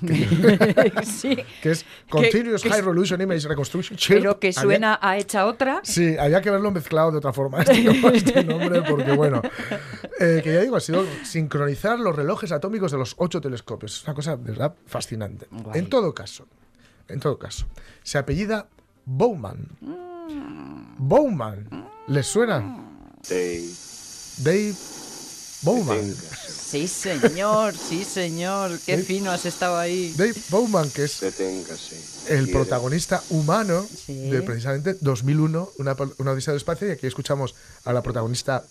[1.04, 3.98] sí, que es Continuous que- High Resolution Image Reconstruction.
[4.08, 5.80] Pero que Había- suena a hecha otra.
[5.82, 9.42] Sí, había que verlo mezclado de otra forma este, este nombre, porque bueno,
[10.20, 13.96] eh, que ya digo, ha sido sincronizar los relojes atómicos de los ocho telescopios.
[13.98, 15.46] Es una cosa, de verdad, fascinante.
[15.50, 15.78] Guay.
[15.80, 16.46] En todo caso,
[17.08, 17.66] en todo caso,
[18.02, 18.68] se apellida
[19.04, 19.66] Bowman.
[20.98, 22.84] Bowman, ¿les suena?
[23.28, 24.72] Dave
[25.62, 25.98] Bowman.
[26.70, 28.78] Sí, señor, sí, señor.
[28.84, 30.12] Qué fino has estado ahí.
[30.16, 31.22] Dave Bowman, que es
[32.28, 34.28] el protagonista humano Sí.
[34.30, 37.54] de precisamente 2001, una, una odisea del espacio, y aquí escuchamos
[37.84, 38.64] a la protagonista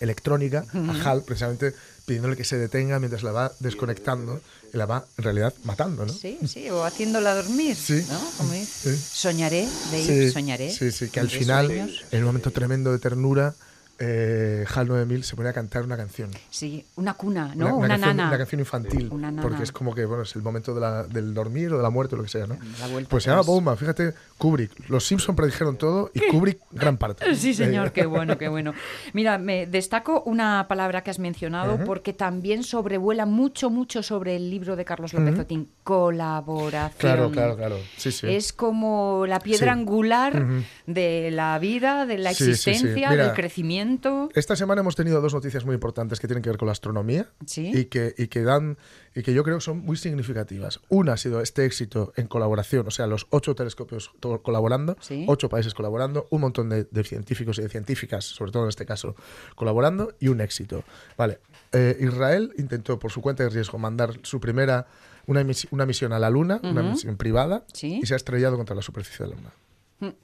[0.00, 1.72] electrónica, a Hal, precisamente
[2.04, 4.40] pidiéndole que se detenga mientras la va desconectando
[4.72, 6.12] y la va en realidad matando, ¿no?
[6.12, 7.76] Sí, sí, o haciéndola dormir.
[7.76, 8.04] Sí.
[8.10, 8.20] ¿no?
[8.36, 8.52] Como.
[8.52, 8.94] Sí.
[9.12, 10.70] Soñaré, Dave, Sí, soñaré.
[10.74, 12.04] Sí, sí, que al final, sueños.
[12.10, 13.54] en un momento tremendo de ternura,
[13.98, 16.30] eh, HAL 9000 se pone a cantar una canción.
[16.50, 17.66] Sí, una cuna, ¿no?
[17.66, 18.28] Una, una, canción, nana.
[18.28, 19.08] una canción infantil.
[19.10, 19.42] Una nana.
[19.42, 21.90] Porque es como que, bueno, es el momento de la- del dormir o de la
[21.90, 22.54] muerte o lo que sea, ¿no?
[22.80, 23.42] La Pues se llama.
[23.42, 24.88] Bowman, fíjate, Kubrick.
[24.88, 27.24] Los Simpson predijeron todo y Kubrick gran parte.
[27.34, 28.74] Sí, señor, qué bueno, qué bueno.
[29.12, 34.50] Mira, me destaco una palabra que has mencionado porque también sobrevuela mucho, mucho sobre el
[34.50, 35.42] libro de Carlos López Ujú.
[35.42, 36.98] Otín, colaboración.
[36.98, 37.78] Claro, claro, claro.
[37.96, 38.26] Sí, sí.
[38.28, 39.78] Es como la piedra Sí.
[39.78, 40.44] angular
[40.86, 44.28] de la vida, de la existencia, Mira, del crecimiento.
[44.34, 47.28] Esta semana hemos tenido dos noticias muy importantes que tienen que ver con la astronomía
[47.56, 48.78] y, que, y que dan
[49.14, 50.80] y que yo creo que son muy significativas.
[50.88, 54.10] Una ha sido este éxito en colaboración, o sea, los ocho telescopios
[54.42, 55.24] colaborando, Sí.
[55.28, 58.86] ocho países colaborando, un montón de, de científicos y de científicas, sobre todo en este
[58.86, 59.14] caso,
[59.54, 60.84] colaborando y un éxito.
[61.16, 61.40] Vale,
[61.72, 64.86] eh, Israel intentó por su cuenta de riesgo mandar su primera
[65.26, 68.00] una, misi- una misión a la Luna, una misión privada, Sí.
[68.02, 69.52] y se ha estrellado contra la superficie de la Luna.
[70.00, 70.16] Mm.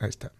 [0.00, 0.32] Ahí está.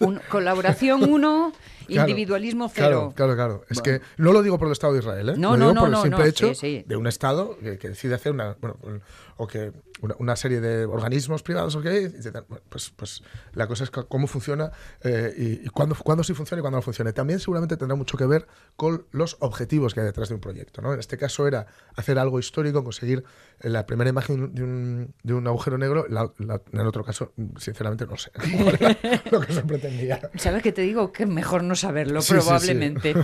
[0.00, 1.52] Un- colaboración uno,
[1.86, 3.12] Claro, individualismo cero.
[3.14, 3.64] claro, claro.
[3.68, 4.00] Es Bueno.
[4.00, 5.34] que no lo digo por el Estado de Israel, ¿eh?
[5.36, 6.84] No, lo no, digo no, por el simple hecho sí, sí.
[6.88, 9.02] de un Estado que, que decide hacer una, bueno, un-
[9.36, 13.66] o que una, una serie de organismos privados, o que intentan- bueno, pues, pues la
[13.66, 14.70] cosa es cómo funciona
[15.02, 17.12] eh, y, y cuándo, cuándo sí funciona y cuándo no funciona.
[17.12, 20.80] También seguramente tendrá mucho que ver con los objetivos que hay detrás de un proyecto,
[20.80, 20.94] ¿no?
[20.94, 23.24] En este caso era hacer algo histórico, conseguir
[23.60, 27.32] la primera imagen de un, de un agujero negro, la- la- en el otro caso,
[27.58, 28.30] sinceramente no sé
[29.30, 30.20] lo que se pretendía.
[30.36, 31.12] ¿Sabes qué te digo?
[31.12, 32.40] Que mejor no saberlo, Sí, sí, sí.
[32.40, 33.14] probablemente.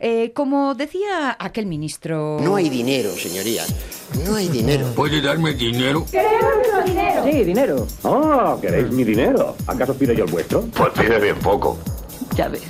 [0.00, 2.38] Eh, como decía aquel ministro...
[2.42, 3.74] No hay dinero, señorías.
[4.26, 4.86] No hay dinero.
[4.94, 6.04] ¿Puede darme dinero?
[6.10, 7.86] Sí, dinero.
[8.04, 9.56] Ah, ¿queréis mi dinero?
[9.66, 10.62] ¿Acaso pido yo el vuestro?
[10.76, 11.78] Pues pide bien poco.
[12.36, 12.62] Ya ves.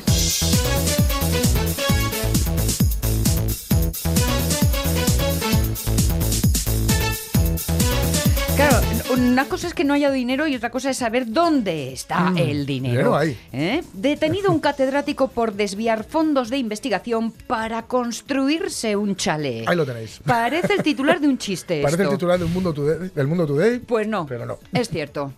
[9.11, 12.39] Una cosa es que no haya dinero y otra cosa es saber dónde está Mm,
[12.39, 13.17] el dinero.
[13.17, 13.39] hay.
[13.53, 13.83] ¿Eh?
[13.93, 19.67] Detenido un catedrático por desviar fondos de investigación para construirse un chalet.
[19.69, 20.21] Ahí lo tenéis.
[20.25, 21.81] Parece el titular de un chiste.
[21.83, 24.27] Parece el titular del Mundo Today, del Mundo Today Pues no.
[24.27, 24.59] pero no.
[24.73, 25.33] Es cierto.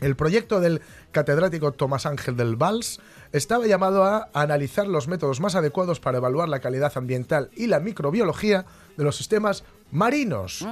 [0.00, 3.00] El proyecto del catedrático Tomás Ángel del Valls
[3.32, 7.80] estaba llamado a analizar los métodos más adecuados para evaluar la calidad ambiental y la
[7.80, 8.64] microbiología
[8.96, 10.64] de los sistemas marinos.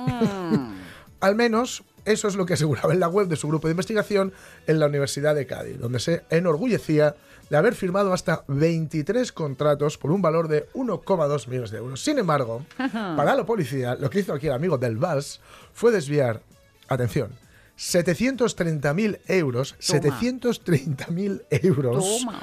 [1.20, 4.32] Al menos eso es lo que aseguraba en la web de su grupo de investigación
[4.66, 7.14] en la Universidad de Cádiz, donde se enorgullecía
[7.50, 12.02] de haber firmado hasta 23 contratos por un valor de 1,2 millones de euros.
[12.02, 15.40] Sin embargo, para la policía, lo que hizo aquí el amigo del Valls
[15.72, 16.40] fue desviar,
[16.88, 17.30] atención,
[17.78, 20.00] 730.000 euros, Toma.
[20.00, 22.40] 730.000 euros Toma.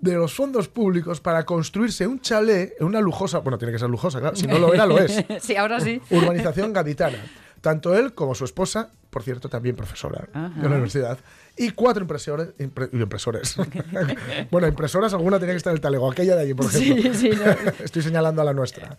[0.00, 3.90] de los fondos públicos para construirse un chalet en una lujosa, bueno, tiene que ser
[3.90, 6.00] lujosa, claro, si no lo era, lo es, sí, ahora sí.
[6.10, 7.18] urbanización gaditana.
[7.62, 10.50] Tanto él como su esposa, por cierto, también profesora Ajá.
[10.50, 11.18] de la universidad,
[11.56, 13.56] y cuatro impresores, impre- y impresores.
[14.50, 17.12] bueno, impresoras, alguna tenía que estar en el talego, aquella de allí, por ejemplo.
[17.14, 17.70] Sí, sí, no.
[17.84, 18.96] Estoy señalando a la nuestra.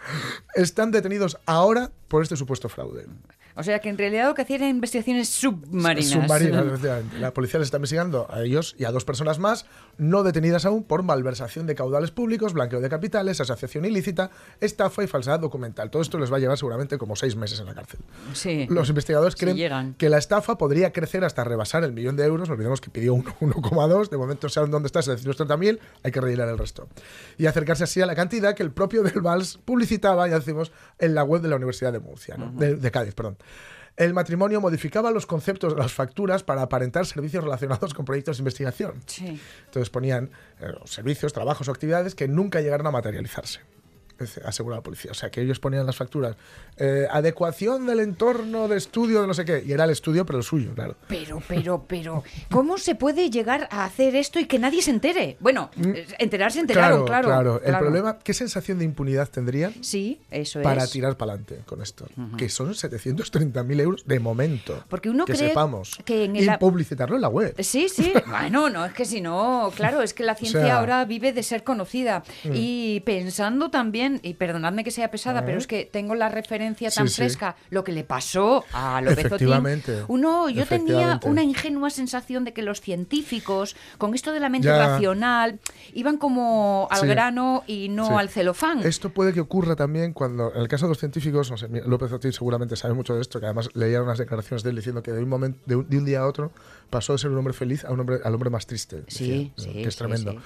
[0.55, 3.05] Están detenidos ahora por este supuesto fraude.
[3.55, 6.09] O sea que en realidad lo que hacían eran investigaciones submarinas.
[6.11, 7.19] Submarinas, efectivamente.
[7.19, 9.65] La policía les está investigando a ellos y a dos personas más,
[9.97, 15.07] no detenidas aún por malversación de caudales públicos, blanqueo de capitales, asociación ilícita, estafa y
[15.07, 15.89] falsedad documental.
[15.91, 17.99] Todo esto les va a llevar seguramente como seis meses en la cárcel.
[18.33, 18.65] Sí.
[18.69, 22.47] Los investigadores creen que la estafa podría crecer hasta rebasar el millón de euros.
[22.47, 24.09] No olvidemos que pidió uno- 1,2.
[24.09, 25.79] De momento saben dónde está, 730.000.
[26.03, 26.87] Hay que rellenar el resto.
[27.37, 31.13] Y acercarse así a la cantidad que el propio Del Vals publicitaba, ya decimos, en
[31.15, 32.51] la web de la Universidad de Murcia, ¿no?
[32.51, 33.37] de, de Cádiz, perdón.
[33.95, 38.41] El matrimonio modificaba los conceptos de las facturas para aparentar servicios relacionados con proyectos de
[38.41, 39.03] investigación.
[39.05, 39.39] Sí.
[39.65, 43.59] Entonces ponían eh, servicios, trabajos o actividades que nunca llegaron a materializarse.
[44.45, 45.11] Asegura la policía.
[45.11, 46.35] O sea, que ellos ponían las facturas.
[46.77, 49.63] eh, adecuación del entorno de estudio de no sé qué.
[49.65, 50.95] Y era el estudio, pero el suyo, claro.
[51.07, 55.37] Pero, pero, pero, ¿cómo se puede llegar a hacer esto y que nadie se entere?
[55.39, 57.27] Bueno, eh, enterarse enteraron, claro.
[57.27, 57.31] Mm.
[57.31, 57.55] claro.
[57.57, 57.79] El claro.
[57.79, 60.91] problema, ¿qué sensación de impunidad tendrían Sí, eso para es.
[60.91, 62.07] tirar para adelante con esto?
[62.37, 64.83] Que son 730.000 euros de momento.
[64.89, 65.99] Porque uno que cree sepamos.
[66.05, 67.55] que en y publicitarlo en la web.
[67.59, 68.13] Sí, sí.
[68.25, 71.43] Bueno, no, es que si no, claro, es que la ciencia sea- ahora vive de
[71.43, 72.23] ser conocida.
[72.43, 72.51] Mm.
[72.53, 77.07] Y pensando también, y perdonadme que sea pesada, pero es que tengo la referencia tan
[77.09, 77.15] sí.
[77.15, 79.25] fresca, lo que le pasó a López Otín.
[79.27, 84.49] Efectivamente, Uno, yo tenía una ingenua sensación de que los científicos, con esto de la
[84.49, 84.77] mente Ya.
[84.77, 85.59] racional,
[85.93, 87.07] iban como al Sí.
[87.07, 88.79] grano y no al celofán.
[88.83, 92.11] Esto puede que ocurra también cuando, en el caso de los científicos, no sé, López
[92.11, 95.11] Otín seguramente sabe mucho de esto, que además leía unas declaraciones de él diciendo que
[95.11, 96.51] de un momento, de un, de un día a otro,
[96.93, 99.03] pasó de ser un hombre feliz a un hombre, al hombre más triste.
[99.07, 100.31] Sí, decía, sí, que es tremendo.
[100.31, 100.37] sí.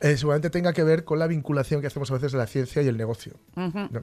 [0.00, 2.82] Eh, seguramente tenga que ver con la vinculación que hacemos a veces de la ciencia
[2.82, 3.34] y el negocio.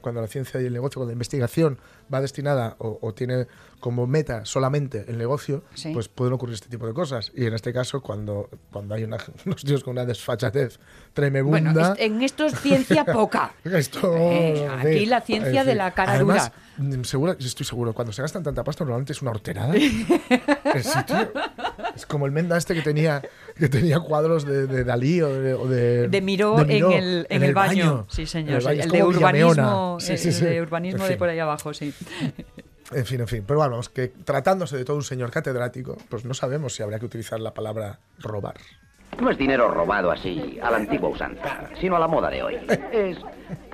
[0.00, 1.78] Cuando la ciencia y el negocio, cuando la investigación
[2.12, 3.46] va destinada o, o tiene
[3.80, 5.92] como meta solamente el negocio, Sí.
[5.92, 7.32] pues pueden ocurrir este tipo de cosas.
[7.34, 9.16] Y en este caso, cuando, cuando hay una-
[9.46, 10.78] unos tíos con una desfachatez
[11.12, 11.72] tremebunda...
[11.72, 13.52] Bueno, en esto es ciencia poca.
[13.64, 18.12] Esto, Eh, aquí la ciencia en de la cara Además, mm, seguro, estoy seguro, cuando
[18.12, 19.72] se gastan tanta pasta normalmente es una horterada.
[20.82, 21.32] Sitio
[21.96, 23.22] es como el Menda este que tenía,
[23.56, 26.98] que tenía cuadros de, de Dalí o de, o de, De Miró, de Miró en
[26.98, 28.06] el, en el baño.
[28.08, 28.58] Sí, señor.
[28.58, 28.80] el, baño.
[28.80, 30.44] Es el de urbanismo, Sí, sí, el sí.
[30.44, 31.92] de urbanismo de por ahí abajo, sí.
[32.92, 33.44] En fin, en fin.
[33.46, 37.06] Pero vamos, que tratándose de todo un señor catedrático, pues no sabemos si habría que
[37.06, 38.56] utilizar la palabra robar.
[39.20, 42.56] No es dinero robado así, a la antigua usanza, sino a la moda de hoy.
[42.90, 43.18] Es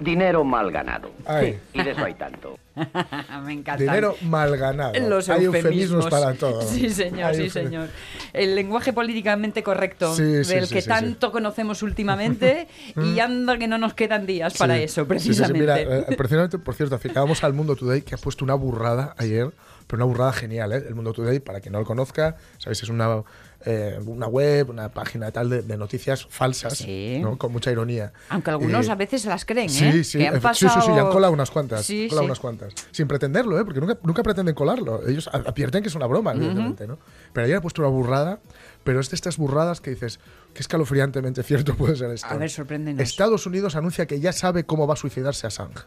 [0.01, 1.11] dinero mal ganado.
[1.25, 1.59] Ay.
[1.73, 2.59] Y de eso hay tanto.
[3.45, 3.77] Me encanta.
[3.83, 4.93] Dinero mal ganado.
[5.09, 6.05] Los Hay eufemismos.
[6.05, 6.63] eufemismos para todo.
[6.67, 7.89] Sí, señor, Hay sí, señor.
[8.33, 10.89] El lenguaje políticamente correcto Sí, sí, del sí, que sí, sí.
[10.89, 15.29] tanto conocemos últimamente y anda que no nos quedan días para eso, Sí, sí, sí.
[15.29, 15.61] precisamente.
[15.61, 19.53] Mira, eh, precisamente, por cierto, acercábamos al Mundo Today, que ha puesto una burrada ayer,
[19.87, 20.85] pero una burrada genial, ¿eh?
[20.89, 23.23] El Mundo Today, para quien no lo conozca, sabéis, es una,
[23.65, 27.19] eh, una web, una página tal de, de noticias falsas, Sí.
[27.21, 27.37] ¿no?
[27.39, 28.13] con mucha ironía.
[28.29, 30.05] Aunque algunos Eh, a veces las creen, Sí, ¿eh?
[30.05, 31.85] sí, Que han efe- sí, sí, sí, pasado- han colado unas cuantas.
[31.85, 32.27] Sí, colado sí.
[32.27, 32.73] unas cuantas.
[32.93, 33.65] Sin pretenderlo, ¿eh?
[33.65, 35.07] porque nunca, nunca pretenden colarlo.
[35.09, 36.99] Ellos advierten que es una broma, evidentemente, ¿no?
[37.33, 38.39] Pero ayer ha puesto una burrada,
[38.85, 40.21] pero es de estas burradas que dices,
[40.55, 42.27] qué escalofriantemente cierto puede ser esto.
[42.29, 43.03] A ver, sorpréndenos.
[43.03, 45.81] Estados Unidos anuncia que ya sabe cómo va a suicidarse Assange.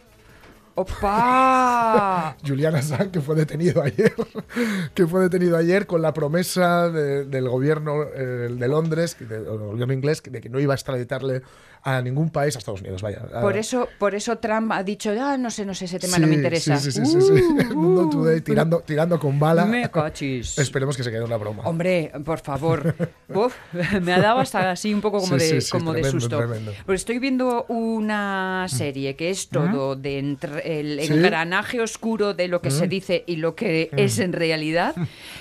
[0.79, 2.37] ¡Opa!
[2.47, 4.13] Julian Assange, que fue detenido ayer,
[4.93, 9.93] que fue detenido ayer con la promesa de- del gobierno eh, de Londres, del gobierno
[9.93, 11.41] inglés, de que no iba a extraditarle
[11.83, 13.21] a ningún país, a Estados Unidos, vaya.
[13.41, 16.27] Por eso, por eso Trump ha dicho, ah, no sé, no sé, ese tema no
[16.27, 16.77] me Sí, interesa.
[16.77, 17.43] Sí, sí, sí, sí, sí.
[17.71, 19.65] Uh, mundo today tirando, tirando con bala.
[19.65, 20.57] Me cachis.
[20.59, 21.63] Esperemos que se quede una broma.
[21.63, 22.95] Hombre, por favor.
[23.33, 23.53] Uf,
[24.01, 26.19] me ha dado hasta así un poco como Sí, de, sí, sí, como de tremendo,
[26.21, 26.37] susto.
[26.37, 26.73] tremendo.
[26.85, 31.13] Pues estoy viendo una serie que es todo de entre- el ¿Sí?
[31.13, 32.89] engranaje oscuro de lo que se Mm.
[32.89, 34.95] dice y lo que es en realidad,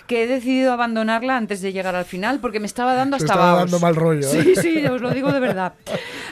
[0.07, 3.35] que he decidido abandonarla antes de llegar al final porque me estaba dando Te hasta
[3.35, 4.55] estaba dando mal rollo, Sí, ¿eh?
[4.61, 5.73] sí, os lo digo de verdad.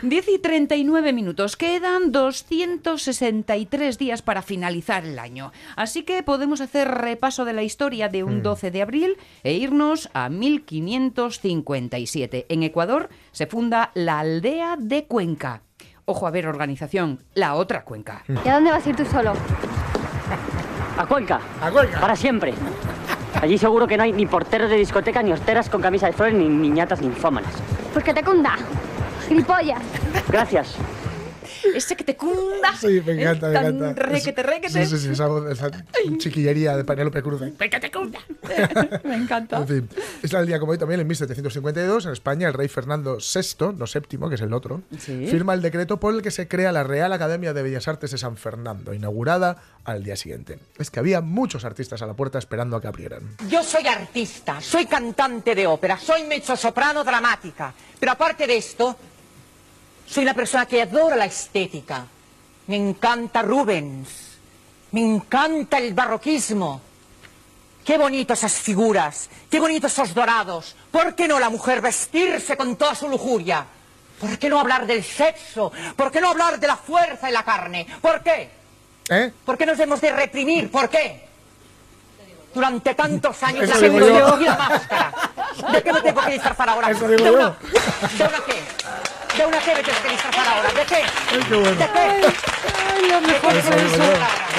[0.02, 1.56] 10 y 39 minutos.
[1.56, 5.50] Quedan 263 días para finalizar el año.
[5.74, 10.11] Así que podemos hacer repaso de la historia de un 12 de abril e irnos
[10.12, 12.46] a 1557.
[12.48, 15.62] En Ecuador se funda la aldea de Cuenca.
[16.04, 18.22] Ojo a ver, organización, la otra Cuenca.
[18.44, 19.32] ¿Y a dónde vas a ir tú solo?
[20.98, 21.40] A Cuenca.
[21.61, 22.00] A Cuenca.
[22.00, 22.54] Para siempre.
[23.40, 26.35] Allí seguro que no hay ni porteros de discoteca, ni hosteras con camisa de flores,
[26.35, 27.52] ni niñatas ninfómanas.
[27.92, 28.56] Pues que te cunda.
[29.28, 29.82] Gilipollas.
[30.28, 30.74] Gracias.
[31.74, 32.74] Ese que te cunda.
[32.80, 34.02] Sí, me encanta, me encanta.
[34.02, 34.86] requete, requete.
[34.86, 35.68] Sí, sí, sí, esa, voz- esa
[36.18, 37.42] chiquillería de Penélope Cruz.
[37.42, 37.52] ahí.
[37.52, 38.20] Que te cunda.
[39.04, 39.58] Me encanta.
[39.58, 39.88] En fin,
[40.22, 43.86] es el día como hoy también en 1752 en España el rey Fernando VI, no
[43.86, 45.26] séptimo, que es el otro, Sí.
[45.28, 48.18] firma el decreto por el que se crea la Real Academia de Bellas Artes de
[48.18, 50.58] San Fernando, inaugurada al día siguiente.
[50.78, 53.22] Es que había muchos artistas a la puerta esperando a que abrieran.
[53.48, 58.96] Yo soy artista, soy cantante de ópera, soy mezzosoprano dramática, pero aparte de esto,
[60.07, 62.07] soy una persona que adora la estética.
[62.66, 64.09] Me encanta Rubens,
[64.92, 66.81] me encanta el barroquismo.
[67.85, 70.75] Qué bonitas esas figuras, qué bonitos esos dorados.
[70.90, 73.64] ¿Por qué no la mujer vestirse con toda su lujuria?
[74.21, 75.71] ¿Por qué no hablar del sexo?
[75.95, 77.87] ¿Por qué no hablar de la fuerza y la carne?
[78.01, 78.51] ¿Por qué?
[79.09, 79.33] ¿Eh?
[79.45, 80.71] ¿Por qué nos hemos de reprimir?
[80.71, 81.27] ¿Por qué?
[82.53, 85.12] Durante tantos años Eso la gente la máscara.
[85.73, 86.90] ¿De qué me tengo que disfrazar ahora?
[86.90, 87.35] Eso digo ¿De yo.
[87.35, 87.57] una,
[88.16, 88.62] ¿De una qué?
[89.37, 90.72] ¿De una me tengo que disfrazar ahora?
[90.72, 90.94] ¿De qué?
[90.96, 91.70] Ay, qué bueno.
[91.70, 93.09] ¿De qué?
[93.09, 93.77] lo mejor ¿De Eso qué?
[93.77, 94.03] digo yo,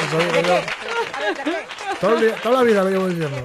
[0.08, 0.44] eso digo ¿De yo.
[0.44, 0.66] qué?
[1.14, 2.26] A ver, ¿de qué?
[2.28, 3.44] Día- toda la vida lo llevo diciendo.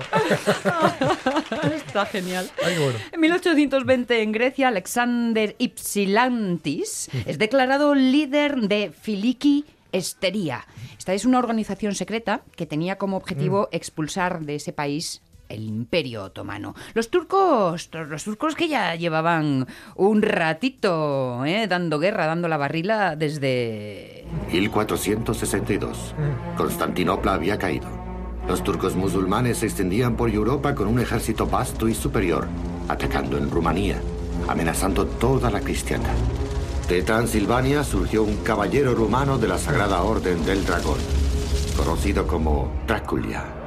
[1.74, 2.50] Está genial.
[2.64, 2.98] Ay, qué bueno.
[3.12, 10.66] En 1820 en Grecia, Alexander Ypsilantis es declarado líder de Filiki Estería.
[10.98, 15.22] Esta es una organización secreta que tenía como objetivo expulsar de ese país
[15.52, 16.74] el Imperio Otomano.
[16.94, 21.66] Los turcos, los turcos que ya llevaban un ratito ¿eh?
[21.68, 26.14] dando guerra, dando la barrila desde 1462.
[26.56, 27.88] Constantinopla había caído.
[28.48, 32.48] Los turcos musulmanes se extendían por Europa con un ejército vasto y superior,
[32.88, 34.00] atacando en Rumanía,
[34.48, 36.16] amenazando toda la cristiandad.
[36.88, 40.98] De Transilvania surgió un caballero rumano de la Sagrada Orden del Dragón,
[41.76, 43.61] conocido como Drácula.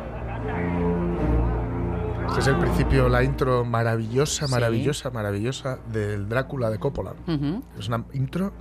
[2.28, 7.14] Este es el principio, la intro maravillosa, maravillosa, maravillosa del Drácula de Coppola.
[7.28, 7.64] Ujú.
[7.80, 8.52] Es una intro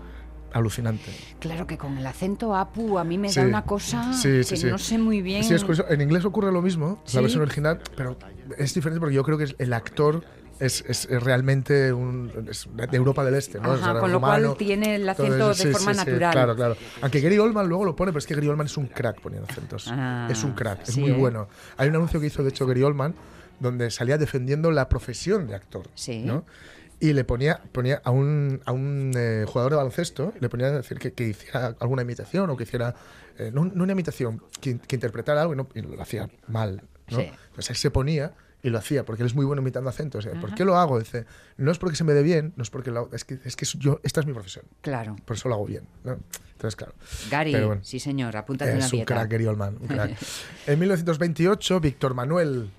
[0.53, 1.11] alucinante.
[1.41, 3.41] Claro que con el acento apu a mí me Sí.
[3.41, 4.67] da una cosa Sí, que sí, sí.
[4.69, 5.43] no sé muy bien.
[5.43, 5.87] Sí, es curioso.
[5.91, 7.17] En inglés ocurre lo mismo, Sí.
[7.17, 8.17] la versión original, pero
[8.57, 10.23] es diferente porque yo creo que el actor
[10.61, 13.73] es, es- es realmente un, es de Europa del Este, ¿no?
[13.73, 16.33] Ajá, con lo cual tiene el acento eso, de sí, forma sí, sí, natural.
[16.33, 16.77] claro, claro.
[17.03, 19.49] Aunque Gary Oldman luego lo pone, pero es que Gary Oldman es un crack poniendo
[19.51, 19.89] acentos.
[19.91, 21.15] Ah, es un crack, es sí, muy ¿eh?
[21.15, 21.49] bueno.
[21.77, 23.13] Hay un anuncio que hizo, de hecho, Gary Oldman,
[23.61, 25.89] donde salía defendiendo la profesión de actor.
[25.95, 26.23] Sí.
[26.25, 26.45] ¿no?
[27.01, 30.71] Y le ponía, ponía a un, a un eh, jugador de baloncesto, le ponía a
[30.73, 32.95] decir que, que hiciera alguna imitación o que hiciera,
[33.39, 36.83] eh, no, no una imitación, que, que interpretara algo y, no- y lo hacía mal.
[37.11, 37.19] ¿no?
[37.19, 37.31] Sí.
[37.55, 38.33] Pues él se ponía
[38.63, 40.25] y lo hacía, porque él es muy bueno imitando acentos.
[40.25, 40.31] ¿eh?
[40.41, 40.55] ¿Por Ajá.
[40.55, 40.99] qué lo hago?
[40.99, 41.27] Dice,
[41.59, 43.67] no es porque se me dé bien, no es porque lo es que, es que
[43.79, 44.65] yo, esta es mi profesión.
[44.81, 45.17] Claro.
[45.27, 45.87] Por eso lo hago bien.
[46.05, 46.17] ¿no?
[46.53, 46.95] Entonces, claro.
[47.31, 47.81] Gary, bueno.
[47.85, 50.17] sí señor, apúntate una Es un crack, Gary Oldman, un crack.
[50.67, 52.71] En 1928, Víctor Manuel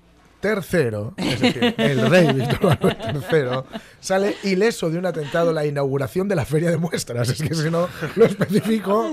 [0.42, 5.66] III, es decir, el rey Víctor Manuel III, sale ileso de un atentado en la
[5.66, 7.28] inauguración de la feria de muestras.
[7.28, 9.10] Es que si no lo especifico,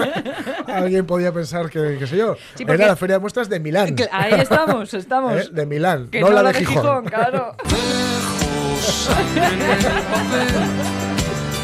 [0.66, 3.60] alguien podía pensar que, qué sé yo, Sí, porque- era la feria de muestras de
[3.60, 3.96] Milán.
[4.12, 5.32] Ahí estamos, estamos.
[5.36, 5.48] ¿Eh?
[5.52, 7.04] De Milán, Que no, la de Gijón.
[7.04, 7.54] claro.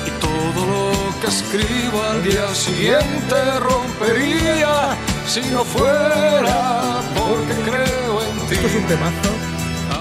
[0.07, 8.06] Y todo lo que escribo al día siguiente rompería si no fuera porque creo.
[8.51, 9.31] Esto es un temazo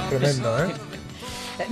[0.10, 0.68] tremendo, ¿eh?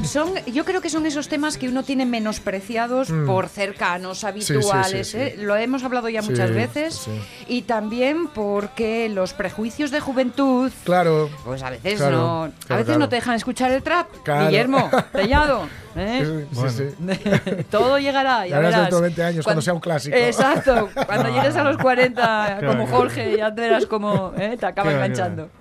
[0.05, 3.26] Son, yo creo que son esos temas que uno tiene menospreciados Mm.
[3.26, 5.09] por cercanos, sí, habituales.
[5.09, 5.17] sí.
[5.17, 5.36] ¿eh?
[5.38, 7.05] Lo hemos hablado ya muchas veces.
[7.49, 11.30] Y también porque los prejuicios de juventud, Claro.
[11.43, 12.99] pues a veces Claro, no, a veces claro.
[12.99, 14.07] no te dejan escuchar el trap.
[14.26, 15.67] Guillermo, Tellado.
[15.95, 16.45] ¿Eh?
[16.53, 17.63] Sí, sí, sí.
[17.71, 18.81] Todo llegará, ya verás.
[18.81, 20.15] dentro de 20 años, cuando sea un clásico.
[20.15, 20.89] Exacto.
[21.05, 21.35] Cuando No.
[21.35, 24.57] llegues a los 40, Qué como va, Jorge, ya te verás como ¿eh?
[24.57, 25.49] te acaba Qué enganchando.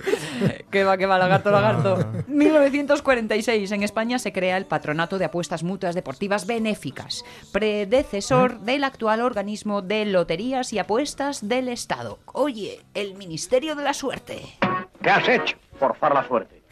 [0.72, 1.98] Que va, que va, lagarto, lagarto.
[2.26, 9.20] 1946, en España se crea el Patronato de Apuestas Mutuas Deportivas Benéficas, predecesor del actual
[9.20, 12.18] organismo de loterías y apuestas del Estado.
[12.32, 14.40] Oye, el Ministerio de la Suerte.
[15.02, 15.56] ¿Qué has hecho?
[15.78, 16.62] Forzar la suerte.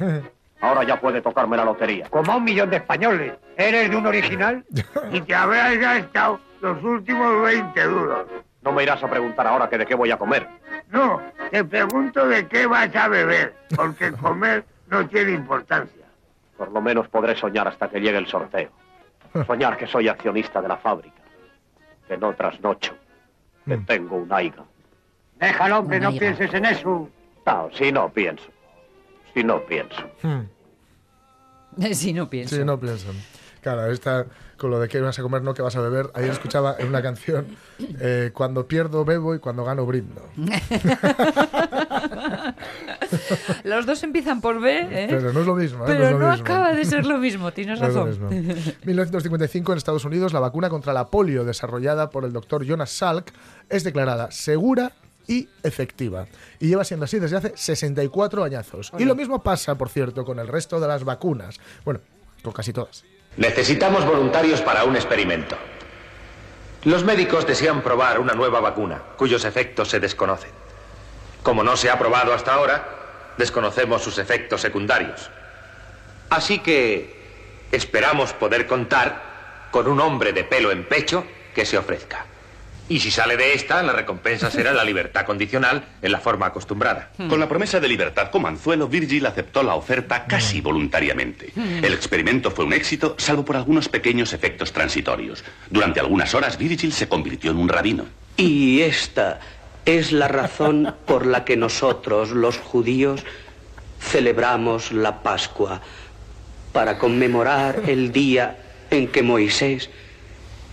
[0.60, 2.08] Ahora ya puede tocarme la lotería.
[2.10, 3.32] Como a un millón de españoles.
[3.56, 4.64] ¿Eres de un original?
[5.12, 8.26] y te habrás gastado los últimos 20 duros.
[8.62, 10.46] No me irás a preguntar ahora que de qué voy a comer.
[10.90, 16.04] No, te pregunto de qué vas a beber, porque comer no tiene importancia.
[16.58, 18.70] Por lo menos podré soñar hasta que llegue el sorteo.
[19.46, 21.22] Soñar que soy accionista de la fábrica.
[22.06, 22.94] Que no trasnocho.
[23.64, 24.64] Que tengo un aiga.
[25.38, 27.08] Déjalo, hombre, no pienses en eso.
[27.46, 28.50] No, si no pienso.
[29.34, 30.02] Si no pienso.
[31.92, 32.56] Si no pienso.
[32.56, 33.14] Sí, no piensan.
[33.62, 34.26] Claro, esta,
[34.56, 36.10] con lo de que vas a comer, no que vas a beber.
[36.14, 37.46] Ayer escuchaba en una canción,
[38.00, 40.28] eh, cuando pierdo bebo y cuando gano brindo.
[43.64, 45.06] Los dos empiezan por B, ¿eh?
[45.08, 45.84] Pero no es lo mismo.
[45.84, 45.86] ¿eh?
[45.88, 46.42] Pero es lo no mismo.
[46.42, 48.28] acaba de ser lo mismo, tienes No es lo razón.
[48.30, 48.72] mismo.
[48.84, 53.30] 1955 en Estados Unidos, la vacuna contra la polio desarrollada por el doctor Jonas Salk
[53.68, 54.92] es declarada segura
[55.30, 56.26] y efectiva.
[56.58, 58.90] Y lleva siendo así desde hace 64 añazos.
[58.98, 61.60] Y lo mismo pasa, por cierto, con el resto de las vacunas.
[61.84, 62.00] Bueno,
[62.42, 63.04] con casi todas.
[63.36, 65.56] Necesitamos voluntarios para un experimento.
[66.82, 70.50] Los médicos desean probar una nueva vacuna, cuyos efectos se desconocen.
[71.44, 75.30] Como no se ha probado hasta ahora, desconocemos sus efectos secundarios.
[76.28, 81.24] Así que esperamos poder contar con un hombre de pelo en pecho
[81.54, 82.26] que se ofrezca.
[82.90, 87.12] Y si sale de esta, la recompensa será la libertad condicional en la forma acostumbrada.
[87.28, 91.52] Con la promesa de libertad como anzuelo, Virgil aceptó la oferta casi voluntariamente.
[91.54, 95.44] El experimento fue un éxito, salvo por algunos pequeños efectos transitorios.
[95.70, 98.06] Durante algunas horas, Virgil se convirtió en un rabino.
[98.36, 99.38] Y esta
[99.84, 103.24] es la razón por la que nosotros, los judíos,
[104.00, 105.80] celebramos la Pascua,
[106.72, 108.58] para conmemorar el día
[108.90, 109.90] en que Moisés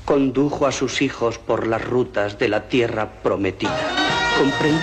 [0.08, 3.78] condujo a sus hijos por las rutas de la tierra prometida.
[4.40, 4.80] ¿Comprende?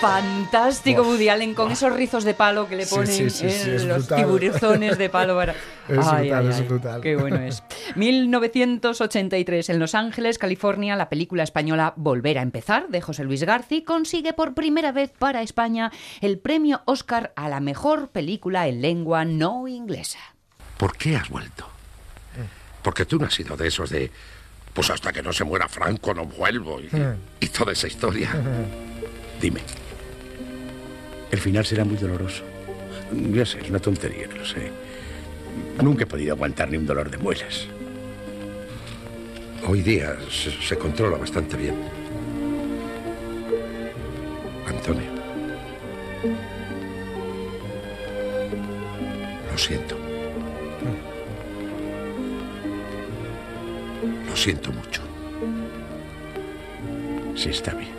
[0.00, 3.74] Fantástico Woody Allen con esos rizos de palo que le ponen sí, sí, sí, en
[3.76, 4.18] es los brutal.
[4.26, 5.36] tiburones de palo.
[5.36, 5.52] para-
[5.88, 7.00] Es brutal, es brutal.
[7.00, 7.62] Qué bueno es.
[7.94, 13.82] 1983, en Los Ángeles, California, la película española Volver a empezar, de José Luis Garci,
[13.84, 19.24] consigue por primera vez para España el premio Oscar a la mejor película en lengua
[19.24, 20.18] no inglesa.
[20.76, 21.68] ¿Por qué has vuelto?
[22.86, 24.08] Porque tú no has sido de esos de...
[24.72, 26.88] Pues hasta que no se muera Franco no vuelvo y,
[27.40, 28.30] y toda esa historia.
[29.40, 29.58] Dime.
[31.32, 32.44] El final será muy doloroso.
[33.32, 34.70] Ya sé, es una tontería, lo sé.
[35.82, 37.66] Nunca he podido aguantar ni un dolor de muelas.
[39.66, 41.74] Hoy día se, se controla bastante bien.
[44.68, 45.10] Antonio.
[49.50, 50.05] Lo siento.
[54.28, 55.02] Lo siento mucho.
[57.34, 57.94] Sí, está bien.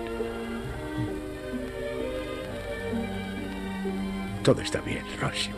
[4.43, 5.49] Todo está bien, Rossi.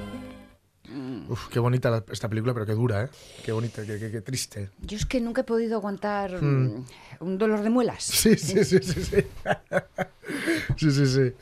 [1.30, 3.10] Uf, qué bonita la- esta película, pero qué dura, ¿eh?
[3.46, 4.70] Qué bonita, qué, qué- qué triste.
[4.82, 6.66] Yo es que nunca he podido aguantar Mm.
[6.78, 6.86] mm,
[7.20, 8.04] un dolor de muelas.
[8.10, 9.24] Sí, sí, sí, sí, sí.
[10.78, 11.34] sí, sí, sí.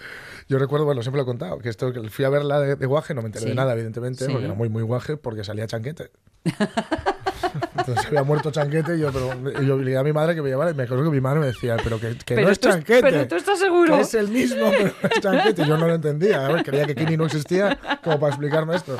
[0.50, 2.86] Yo recuerdo, bueno, siempre lo he contado, que esto que fui a verla de, de
[2.86, 3.50] guaje, no me enteré Sí.
[3.50, 4.32] de nada, evidentemente, Sí.
[4.32, 6.12] porque era muy, muy guaje, porque salía chanquete.
[7.78, 10.50] Entonces había muerto chanquete y yo, pero, y yo le a mi madre que me
[10.50, 12.60] llevara y me acuerdo que mi madre me decía, pero que, que Pero no es
[12.60, 13.02] tú- chanquete.
[13.02, 13.96] pero tú estás seguro.
[13.96, 15.66] Que es el mismo, pero no es chanquete.
[15.66, 16.46] Yo no lo entendía.
[16.46, 18.98] A ver, creía que Kini no existía como para explicarme esto.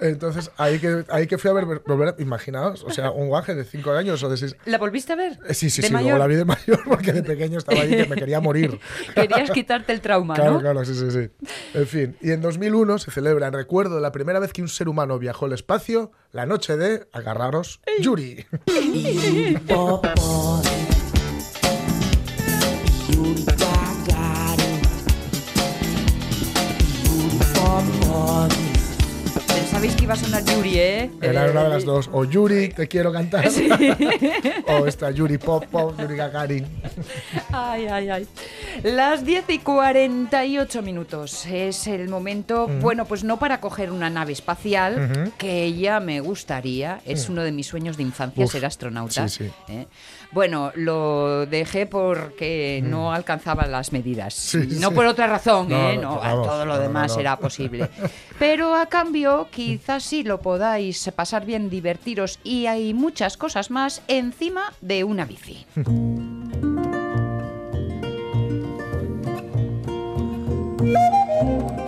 [0.00, 3.64] Entonces, ahí que, ahí que fui a ver, volver, imaginaos, o sea, un guaje de
[3.64, 4.56] 5 años o de 6.
[4.64, 5.38] ¿La volviste a ver?
[5.50, 6.10] Sí, sí, ¿De sí, mayor?
[6.14, 8.80] luego la vi de mayor porque de pequeño estaba ahí que me quería morir.
[9.14, 10.60] Querías quitarte el trauma, Claro, ¿no?
[10.60, 11.30] claro, sí, sí, sí.
[11.74, 14.68] En fin, y en 2001 se celebra en recuerdo de la primera vez que un
[14.68, 18.44] ser humano viajó al espacio, la noche de, agarraros, Yuri.
[29.46, 31.10] Pensabais que iba a sonar Yuri, ¿eh?
[31.20, 32.08] Era una de las dos.
[32.12, 33.50] O Yuri, te quiero cantar.
[33.50, 33.68] Sí.
[34.68, 36.66] o esta Yuri Pop Pop, Yuri Gagarin.
[37.52, 38.28] Ay, ay, ay.
[38.82, 41.46] Las 10 y 48 minutos.
[41.46, 47.00] Es el momento, bueno, pues no para coger una nave espacial, que ya me gustaría.
[47.04, 47.32] Es Mm.
[47.32, 49.28] uno de mis sueños de infancia Uf, ser astronauta.
[49.28, 49.72] sí, sí.
[49.72, 49.86] ¿eh?
[50.32, 52.90] Bueno, lo dejé porque Mm.
[52.90, 54.34] no alcanzaba las medidas.
[54.34, 55.98] Sí, no por otra razón, No, ¿eh?
[55.98, 57.88] no, vamos, todo lo no, demás era posible.
[58.38, 64.02] Pero a cambio, quizás sí lo podáis pasar bien, divertiros y hay muchas cosas más
[64.08, 65.66] encima de una bici.
[70.82, 71.81] Thank you.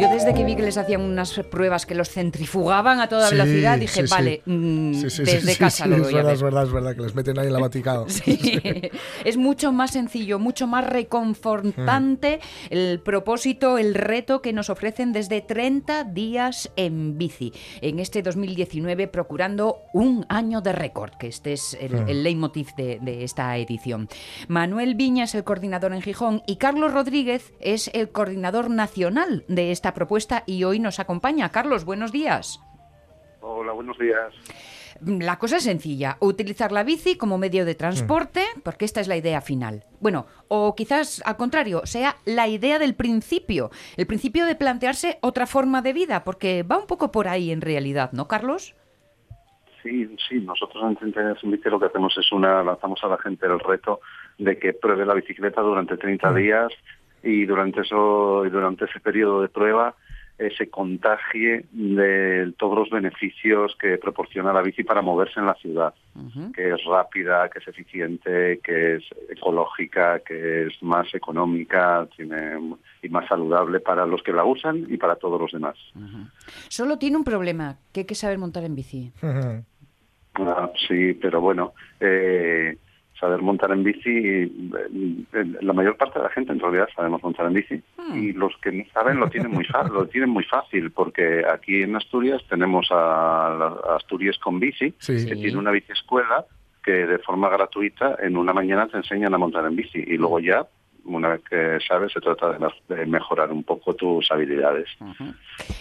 [0.00, 3.34] Yo desde que vi que les hacían unas pruebas que los centrifugaban a toda Sí,
[3.36, 4.10] velocidad, dije, sí, sí.
[4.14, 6.34] vale, mm, desde casa lo es doy a verdad, ver.
[6.36, 8.06] es verdad, es verdad, que les meten ahí en la Vaticano.
[9.24, 15.40] es mucho más sencillo, mucho más reconfortante el propósito, el reto que nos ofrecen desde
[15.40, 17.52] 30 días en bici.
[17.80, 22.08] En este 2019 procurando un año de récord, que este es el, Mm.
[22.08, 24.08] el leitmotiv de, de esta edición.
[24.48, 29.69] Manuel Viña es el coordinador en Gijón y Carlos Rodríguez es el coordinador nacional de
[29.72, 31.50] esta propuesta y hoy nos acompaña.
[31.50, 32.60] Carlos, buenos días.
[33.40, 34.32] Hola, buenos días.
[35.02, 38.60] La cosa es sencilla, utilizar la bici como medio de transporte, Mm.
[38.60, 39.84] porque esta es la idea final.
[40.00, 45.46] Bueno, o quizás al contrario, sea la idea del principio, el principio de plantearse otra
[45.46, 48.74] forma de vida, porque va un poco por ahí en realidad, ¿no, Carlos?
[49.82, 53.16] Sí, sí, nosotros en Treinta en Bici lo que hacemos es una, lanzamos a la
[53.16, 54.00] gente el reto
[54.36, 56.70] de que pruebe la bicicleta durante 30 días
[57.22, 59.94] y durante eso y durante ese periodo de prueba
[60.40, 65.54] eh, se contagie de todos los beneficios que proporciona la bici para moverse en la
[65.54, 65.92] ciudad,
[66.54, 72.58] que es rápida, que es eficiente, que es ecológica, que es más económica, tiene
[73.02, 75.76] y más saludable para los que la usan y para todos los demás.
[76.68, 79.12] Solo tiene un problema, que hay que saber montar en bici.
[80.36, 82.78] Ah, sí, pero bueno, eh,
[83.20, 84.50] saber montar en bici, eh,
[85.60, 87.80] la mayor parte de la gente en realidad sabemos montar en bici
[88.14, 91.82] y los que no saben lo tienen muy fa- lo tienen muy fácil porque aquí
[91.82, 95.26] en Asturias tenemos a, a Asturias con bici Sí.
[95.26, 96.46] que tiene una bici escuela
[96.82, 100.40] que de forma gratuita en una mañana te enseñan a montar en bici y luego
[100.40, 100.66] ya
[101.04, 102.52] una vez que sabes se trata
[102.88, 104.88] de, mejorar un poco tus habilidades.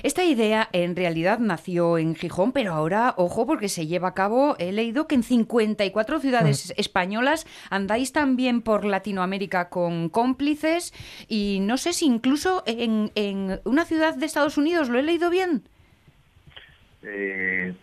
[0.04, 4.56] Esta idea en realidad nació en Gijón, pero ahora, ojo, porque se lleva a cabo,
[4.60, 10.94] he leído que en 54 ciudades españolas andáis también por Latinoamérica con cómplices
[11.28, 15.30] y no sé si incluso en, en una ciudad de Estados Unidos, ¿lo he leído
[15.30, 15.64] bien?
[17.04, 17.74] Eh,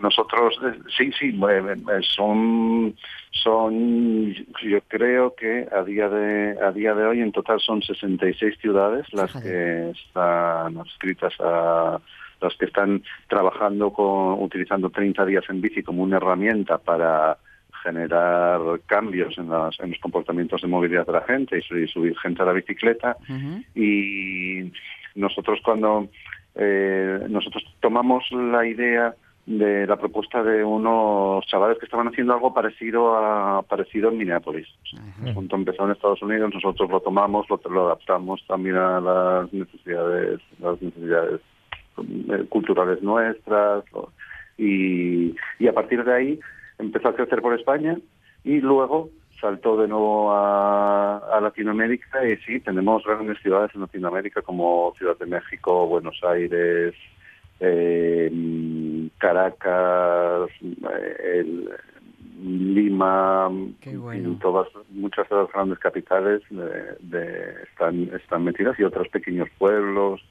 [0.00, 2.94] nosotros, eh, sí, sí, eh, eh, son,
[3.30, 8.58] son, yo creo que a día de a día de hoy en total son 66
[8.60, 12.00] ciudades las que están adscritas a
[12.40, 17.36] las que están trabajando con utilizando 30 días en bici como una herramienta para
[17.82, 22.18] generar cambios en, las- en los comportamientos de movilidad de la gente y subir, subir
[22.18, 23.16] gente a la bicicleta.
[23.74, 24.70] Y
[25.14, 26.08] nosotros cuando
[26.54, 29.14] eh, nosotros tomamos la idea
[29.46, 34.68] de la propuesta de unos chavales que estaban haciendo algo parecido a parecido en Minneapolis.
[35.22, 39.52] El asunto empezó en Estados Unidos, nosotros lo tomamos, lo, lo adaptamos también a las
[39.52, 41.40] necesidades, las necesidades
[41.98, 44.12] eh, culturales nuestras lo-
[44.58, 46.40] y, y a partir de ahí
[46.78, 47.96] empezó a crecer por España
[48.44, 49.08] y luego
[49.40, 55.16] saltó de nuevo a, a Latinoamérica y sí, tenemos grandes ciudades en Latinoamérica como Ciudad
[55.18, 56.94] de México, Buenos Aires,
[57.58, 58.28] eh,
[59.20, 61.70] Caracas, eh, el-
[62.42, 63.50] Lima,
[64.34, 69.46] y todas muchas de las grandes capitales de- de- están están metidas y otros pequeños
[69.58, 70.22] pueblos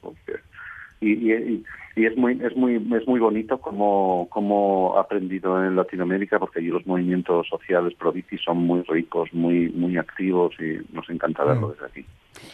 [1.00, 1.64] y, y, y-
[1.96, 6.60] y es muy es muy es muy bonito como como ha aprendido en Latinoamérica porque
[6.60, 11.44] allí los movimientos sociales pro bici son muy ricos muy muy activos y nos encanta
[11.44, 12.04] verlo desde aquí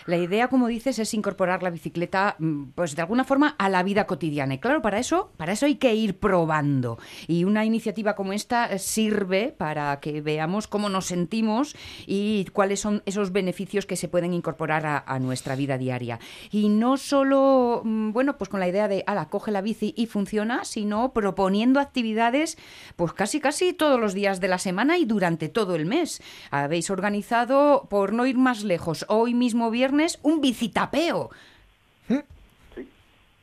[0.07, 3.83] La idea, como dices, es incorporar la bicicleta, mm, pues de alguna forma, a la
[3.83, 4.55] vida cotidiana.
[4.55, 6.99] Y claro, para eso, para eso hay que ir probando.
[7.29, 11.77] Y una iniciativa como esta sirve para que veamos cómo nos sentimos
[12.07, 16.19] y cuáles son esos beneficios que se pueden incorporar a, a nuestra vida diaria.
[16.51, 20.07] Y no solo, mm, bueno, pues con la idea de, ala, coge la bici y
[20.07, 22.57] funciona, sino proponiendo actividades,
[22.97, 26.23] pues casi, casi todos los días de la semana y durante todo el mes.
[26.51, 31.31] Habéis organizado, por no ir más lejos, hoy mismo viernes, un bicitapeo.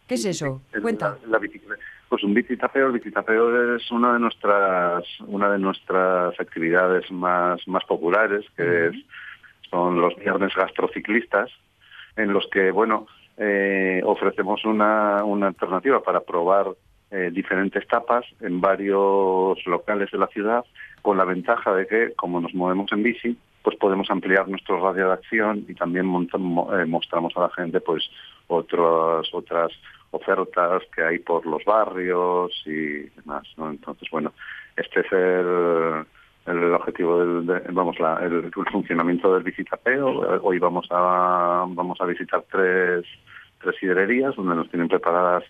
[0.08, 0.62] ¿Qué es eso?
[0.74, 1.18] El- Cuenta.
[1.24, 1.82] La, la bicicleta.
[2.10, 7.84] Pues un bicitapeo, el bicitapeo es una de nuestras una de nuestras actividades más más
[7.86, 8.94] populares, que es
[9.72, 11.50] son los viernes gastrociclistas,
[12.16, 13.08] en los que bueno
[13.38, 16.68] eh, ofrecemos una, una alternativa para probar
[17.12, 20.66] eh, diferentes tapas en varios locales de la ciudad,
[21.02, 25.08] con la ventaja de que como nos movemos en bici, pues podemos ampliar nuestro radio
[25.08, 28.04] de acción y también monta- mo- eh, mostramos a la gente pues
[28.48, 29.72] otras otras
[30.12, 33.70] ofertas que hay por los barrios y demás ¿no?
[33.70, 34.34] entonces bueno
[34.76, 36.06] este es el,
[36.46, 42.00] el objetivo del de- vamos la- el, el funcionamiento del bicitapeo hoy vamos a vamos
[42.02, 43.06] a visitar tres
[43.62, 45.44] tres sidrerías donde nos tienen preparadas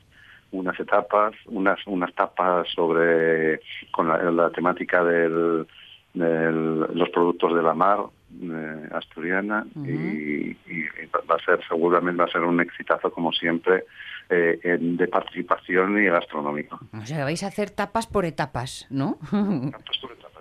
[0.51, 3.59] unas etapas, unas unas tapas sobre
[3.91, 5.65] con la, la temática del,
[6.13, 7.99] del- los productos de la mar
[8.41, 13.85] eh, asturiana y, y va a ser seguramente va a ser un exitazo como siempre
[14.29, 16.79] eh, en- de participación y gastronómico.
[16.93, 19.17] O sea, vais a hacer tapas por etapas, ¿no?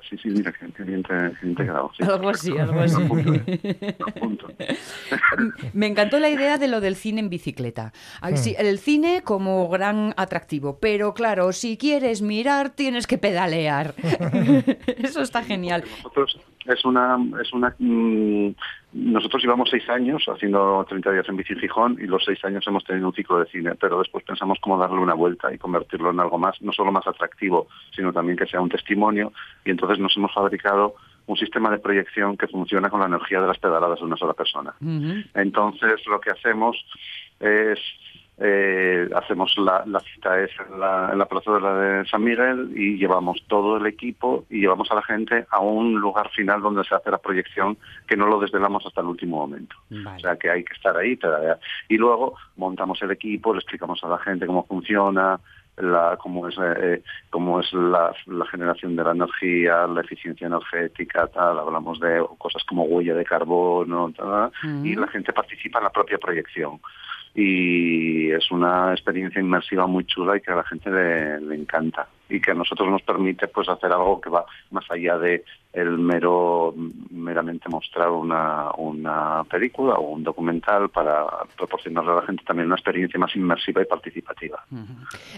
[0.09, 2.03] Sí, sí, mira, que, que bien quedado, sí.
[2.03, 3.03] Algo así, algo así.
[5.73, 7.93] Me encantó la idea de lo del cine en bicicleta.
[8.21, 13.95] Ay, sí, El cine como gran atractivo, pero claro, si quieres mirar tienes que pedalear.
[14.99, 15.85] Eso está genial.
[15.97, 18.51] Nosotros es una es una mm,
[18.93, 22.65] nosotros llevamos seis años haciendo 30 días en bici en Gijón y los seis años
[22.67, 26.11] hemos tenido un ciclo de cine, pero después pensamos cómo darle una vuelta y convertirlo
[26.11, 29.33] en algo más, no solo más atractivo, sino también que sea un testimonio
[29.65, 30.95] y entonces nos hemos fabricado
[31.27, 34.35] un sistema de proyección que funciona con la energía de las pedaladas de una sola
[34.35, 34.75] persona.
[35.35, 36.77] Entonces lo que hacemos
[37.39, 37.79] es
[38.39, 42.25] eh, hacemos la, la cita es en la, en la plaza de la de San
[42.25, 46.63] Miguel y llevamos todo el equipo y llevamos a la gente a un lugar final
[46.63, 47.77] donde se hace la proyección
[48.07, 49.77] que no lo desvelamos hasta el último momento.
[49.91, 51.19] O sea que hay que estar ahí
[51.89, 55.39] y luego montamos el equipo, le explicamos a la gente cómo funciona,
[55.77, 61.27] la, cómo es, eh, cómo es la, la generación de la energía, la eficiencia energética,
[61.29, 64.53] tal, hablamos de cosas como huella de carbono, tal,
[64.85, 66.81] y la gente participa en la propia proyección.
[67.35, 72.07] Y es una experiencia inmersiva muy chula y que a la gente le, le encanta
[72.33, 75.99] y que a nosotros nos permite pues hacer algo que va más allá de el
[75.99, 76.75] mero
[77.11, 81.25] meramente mostrar una, una película o un documental para
[81.57, 84.63] proporcionarle a la gente también una experiencia más inmersiva y participativa.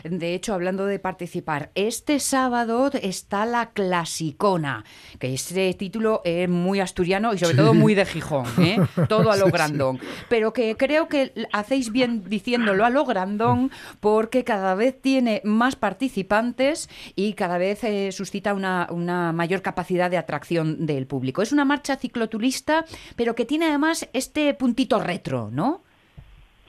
[0.03, 4.85] De hecho, hablando de participar, este sábado está la Clasicona,
[5.21, 7.59] que este título es muy asturiano y sobre Sí.
[7.61, 8.79] todo muy de Gijón, ¿eh?
[9.09, 9.57] todo a lo Sí, sí.
[9.57, 10.01] grandón.
[10.29, 13.71] Pero que creo que hacéis bien diciéndolo a lo grandón
[14.01, 16.84] porque cada vez tiene más participantes
[17.17, 21.43] y cada vez eh, suscita una, una mayor capacidad de atracción del público.
[21.43, 22.85] Es una marcha cicloturista,
[23.17, 25.83] pero que tiene además este puntito retro, ¿no?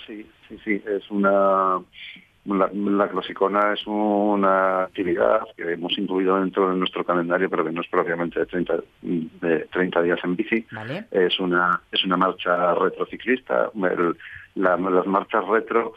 [0.06, 1.80] Sí, sí, sí, es una
[2.46, 7.72] La, la clasicona es una actividad que hemos incluido dentro de nuestro calendario, pero que
[7.72, 10.64] no es propiamente de 30, de 30 días en bici.
[10.72, 11.06] Vale.
[11.10, 13.72] Es una es una marcha retrociclista.
[13.74, 14.16] El-
[14.56, 15.94] la- las marchas retro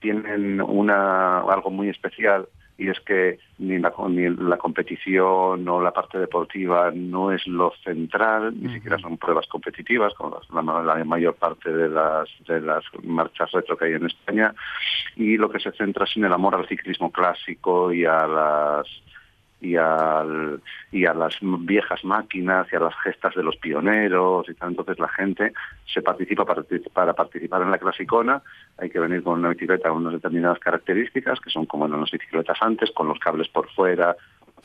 [0.00, 2.48] tienen una algo muy especial
[2.80, 7.74] y es que ni la, ni la competición o la parte deportiva no es lo
[7.84, 12.82] central, ni siquiera son pruebas competitivas, como la, la mayor parte de las, de las
[13.02, 14.54] marchas retro que hay en España,
[15.14, 18.86] y lo que se centra es en el amor al ciclismo clásico y a las
[19.60, 24.54] y, al, y a las viejas máquinas y a las gestas de los pioneros y
[24.54, 24.70] tal.
[24.70, 25.52] Entonces la gente
[25.92, 28.42] se participa para, para participar en la clasicona.
[28.78, 32.10] Hay que venir con una bicicleta con unas determinadas características que son como en las
[32.10, 34.16] bicicletas antes, con los cables por fuera,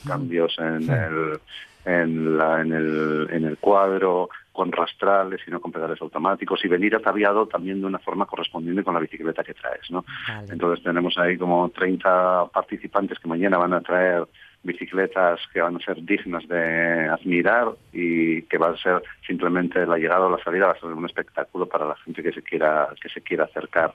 [0.07, 1.39] cambios en el,
[1.85, 6.69] en, la- en, el, en el cuadro, con rastrales y no con pedales automáticos y
[6.69, 9.91] venir ataviado también de una forma correspondiente con la bicicleta que traes.
[9.91, 10.05] ¿no?
[10.53, 14.25] Entonces tenemos ahí como 30 participantes que mañana van a traer
[14.65, 19.97] bicicletas que van a ser dignas de admirar y que va a ser simplemente la
[19.97, 22.89] llegada o la salida va a ser un espectáculo para la gente que se quiera
[23.01, 23.93] que se quiera acercar.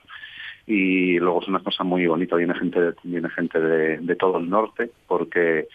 [0.65, 4.37] Y luego es una cosa muy bonita viene gente de, viene gente de, de todo
[4.37, 5.67] el norte porque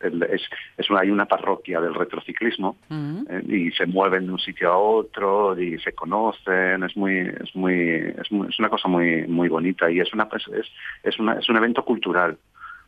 [0.00, 0.42] es,
[0.76, 2.76] es una, hay una parroquia del retrociclismo
[3.30, 7.54] eh, y se mueven de un sitio a otro y se conocen es muy es
[7.54, 7.74] muy
[8.20, 10.66] es, muy- es una cosa muy muy bonita y es una es,
[11.04, 12.36] es una es un evento cultural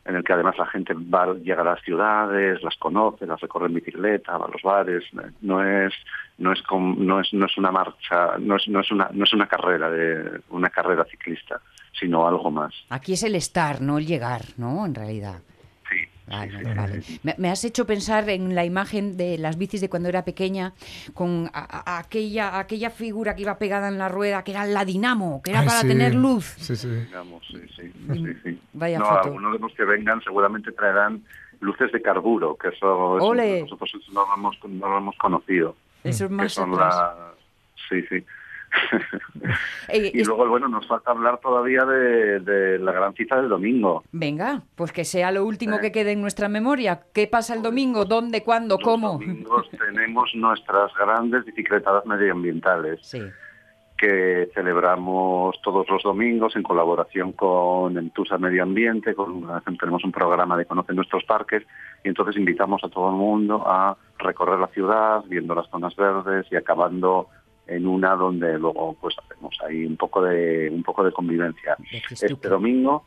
[0.05, 3.67] en el que además la gente va llega a las ciudades las conoce las recorre
[3.67, 5.03] en bicicleta va a los bares
[5.41, 5.93] no es
[6.37, 9.33] no es no es no es una marcha no es no es una no es
[9.33, 11.59] una carrera de una carrera ciclista
[11.99, 14.85] sino algo más Aquí es el estar, no el llegar, ¿no?
[14.85, 15.39] En realidad.
[16.27, 17.01] Vale, vale.
[17.23, 20.73] Me, me has hecho pensar en la imagen de las bicis de cuando era pequeña,
[21.13, 24.85] con a- a- aquella, aquella figura que iba pegada en la rueda, que era la
[24.85, 25.87] dinamo, que era Ay, para sí.
[25.87, 26.55] tener luz.
[26.57, 26.87] Sí, sí.
[26.89, 28.59] Digamos, sí, sí, sí, sí.
[28.73, 29.19] Vaya no, foto.
[29.25, 31.23] algunos de los que vengan seguramente traerán
[31.61, 35.75] luces de carburo, que eso, nosotros no lo hemos, no lo hemos conocido.
[36.03, 37.31] Eso es que más son la-
[37.89, 38.23] Sí, sí.
[39.89, 43.49] Eh, y es- luego, bueno, nos falta hablar todavía de, de la gran cita del
[43.49, 44.03] domingo.
[44.11, 47.01] Venga, pues que sea lo último que quede en nuestra memoria.
[47.13, 48.05] ¿Qué pasa el domingo?
[48.05, 48.41] ¿Dónde?
[48.43, 48.79] ¿Cuándo?
[48.79, 49.13] ¿Cómo?
[49.13, 53.21] domingos tenemos nuestras grandes bicicletadas medioambientales Sí.
[53.97, 59.45] que celebramos todos los domingos en colaboración con Entusa Medio Ambiente, con,
[59.79, 61.63] tenemos un programa de Conoce Nuestros Parques
[62.03, 66.47] y entonces invitamos a todo el mundo a recorrer la ciudad, viendo las zonas verdes
[66.51, 67.27] y acabando
[67.67, 71.75] en una donde luego pues hacemos ahí un poco de un poco de convivencia.
[72.09, 73.05] Este domingo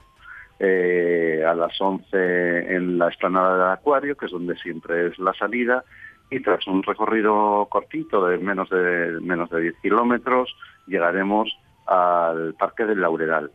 [0.58, 5.32] eh, a las 11 en la explanada del acuario, que es donde siempre es la
[5.34, 5.84] salida,
[6.30, 10.54] y tras un recorrido cortito de menos de menos de 10 kilómetros,
[10.86, 11.56] llegaremos
[11.86, 13.50] al Parque del Lauredal,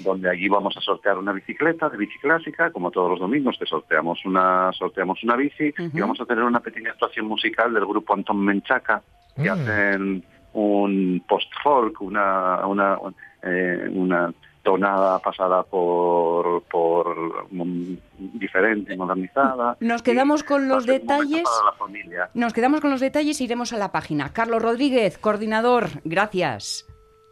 [0.00, 3.64] donde allí vamos a sortear una bicicleta de bici clásica, como todos los domingos que
[3.64, 8.12] sorteamos una sorteamos una bici y vamos a tener una pequeña actuación musical del grupo
[8.12, 9.02] Anton Menchaca,
[9.36, 12.98] que hacen un post-folk, una, una,
[13.42, 14.32] eh, una
[14.66, 17.96] tonada pasada por, por mm,
[18.34, 19.76] diferente, modernizada.
[19.80, 21.44] Nos quedamos con los detalles.
[21.44, 22.30] Para la familia.
[22.34, 24.32] Nos quedamos con los detalles e iremos a la página.
[24.32, 26.86] Carlos Rodríguez, coordinador, gracias.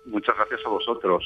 [0.07, 1.25] Muchas gracias a vosotros.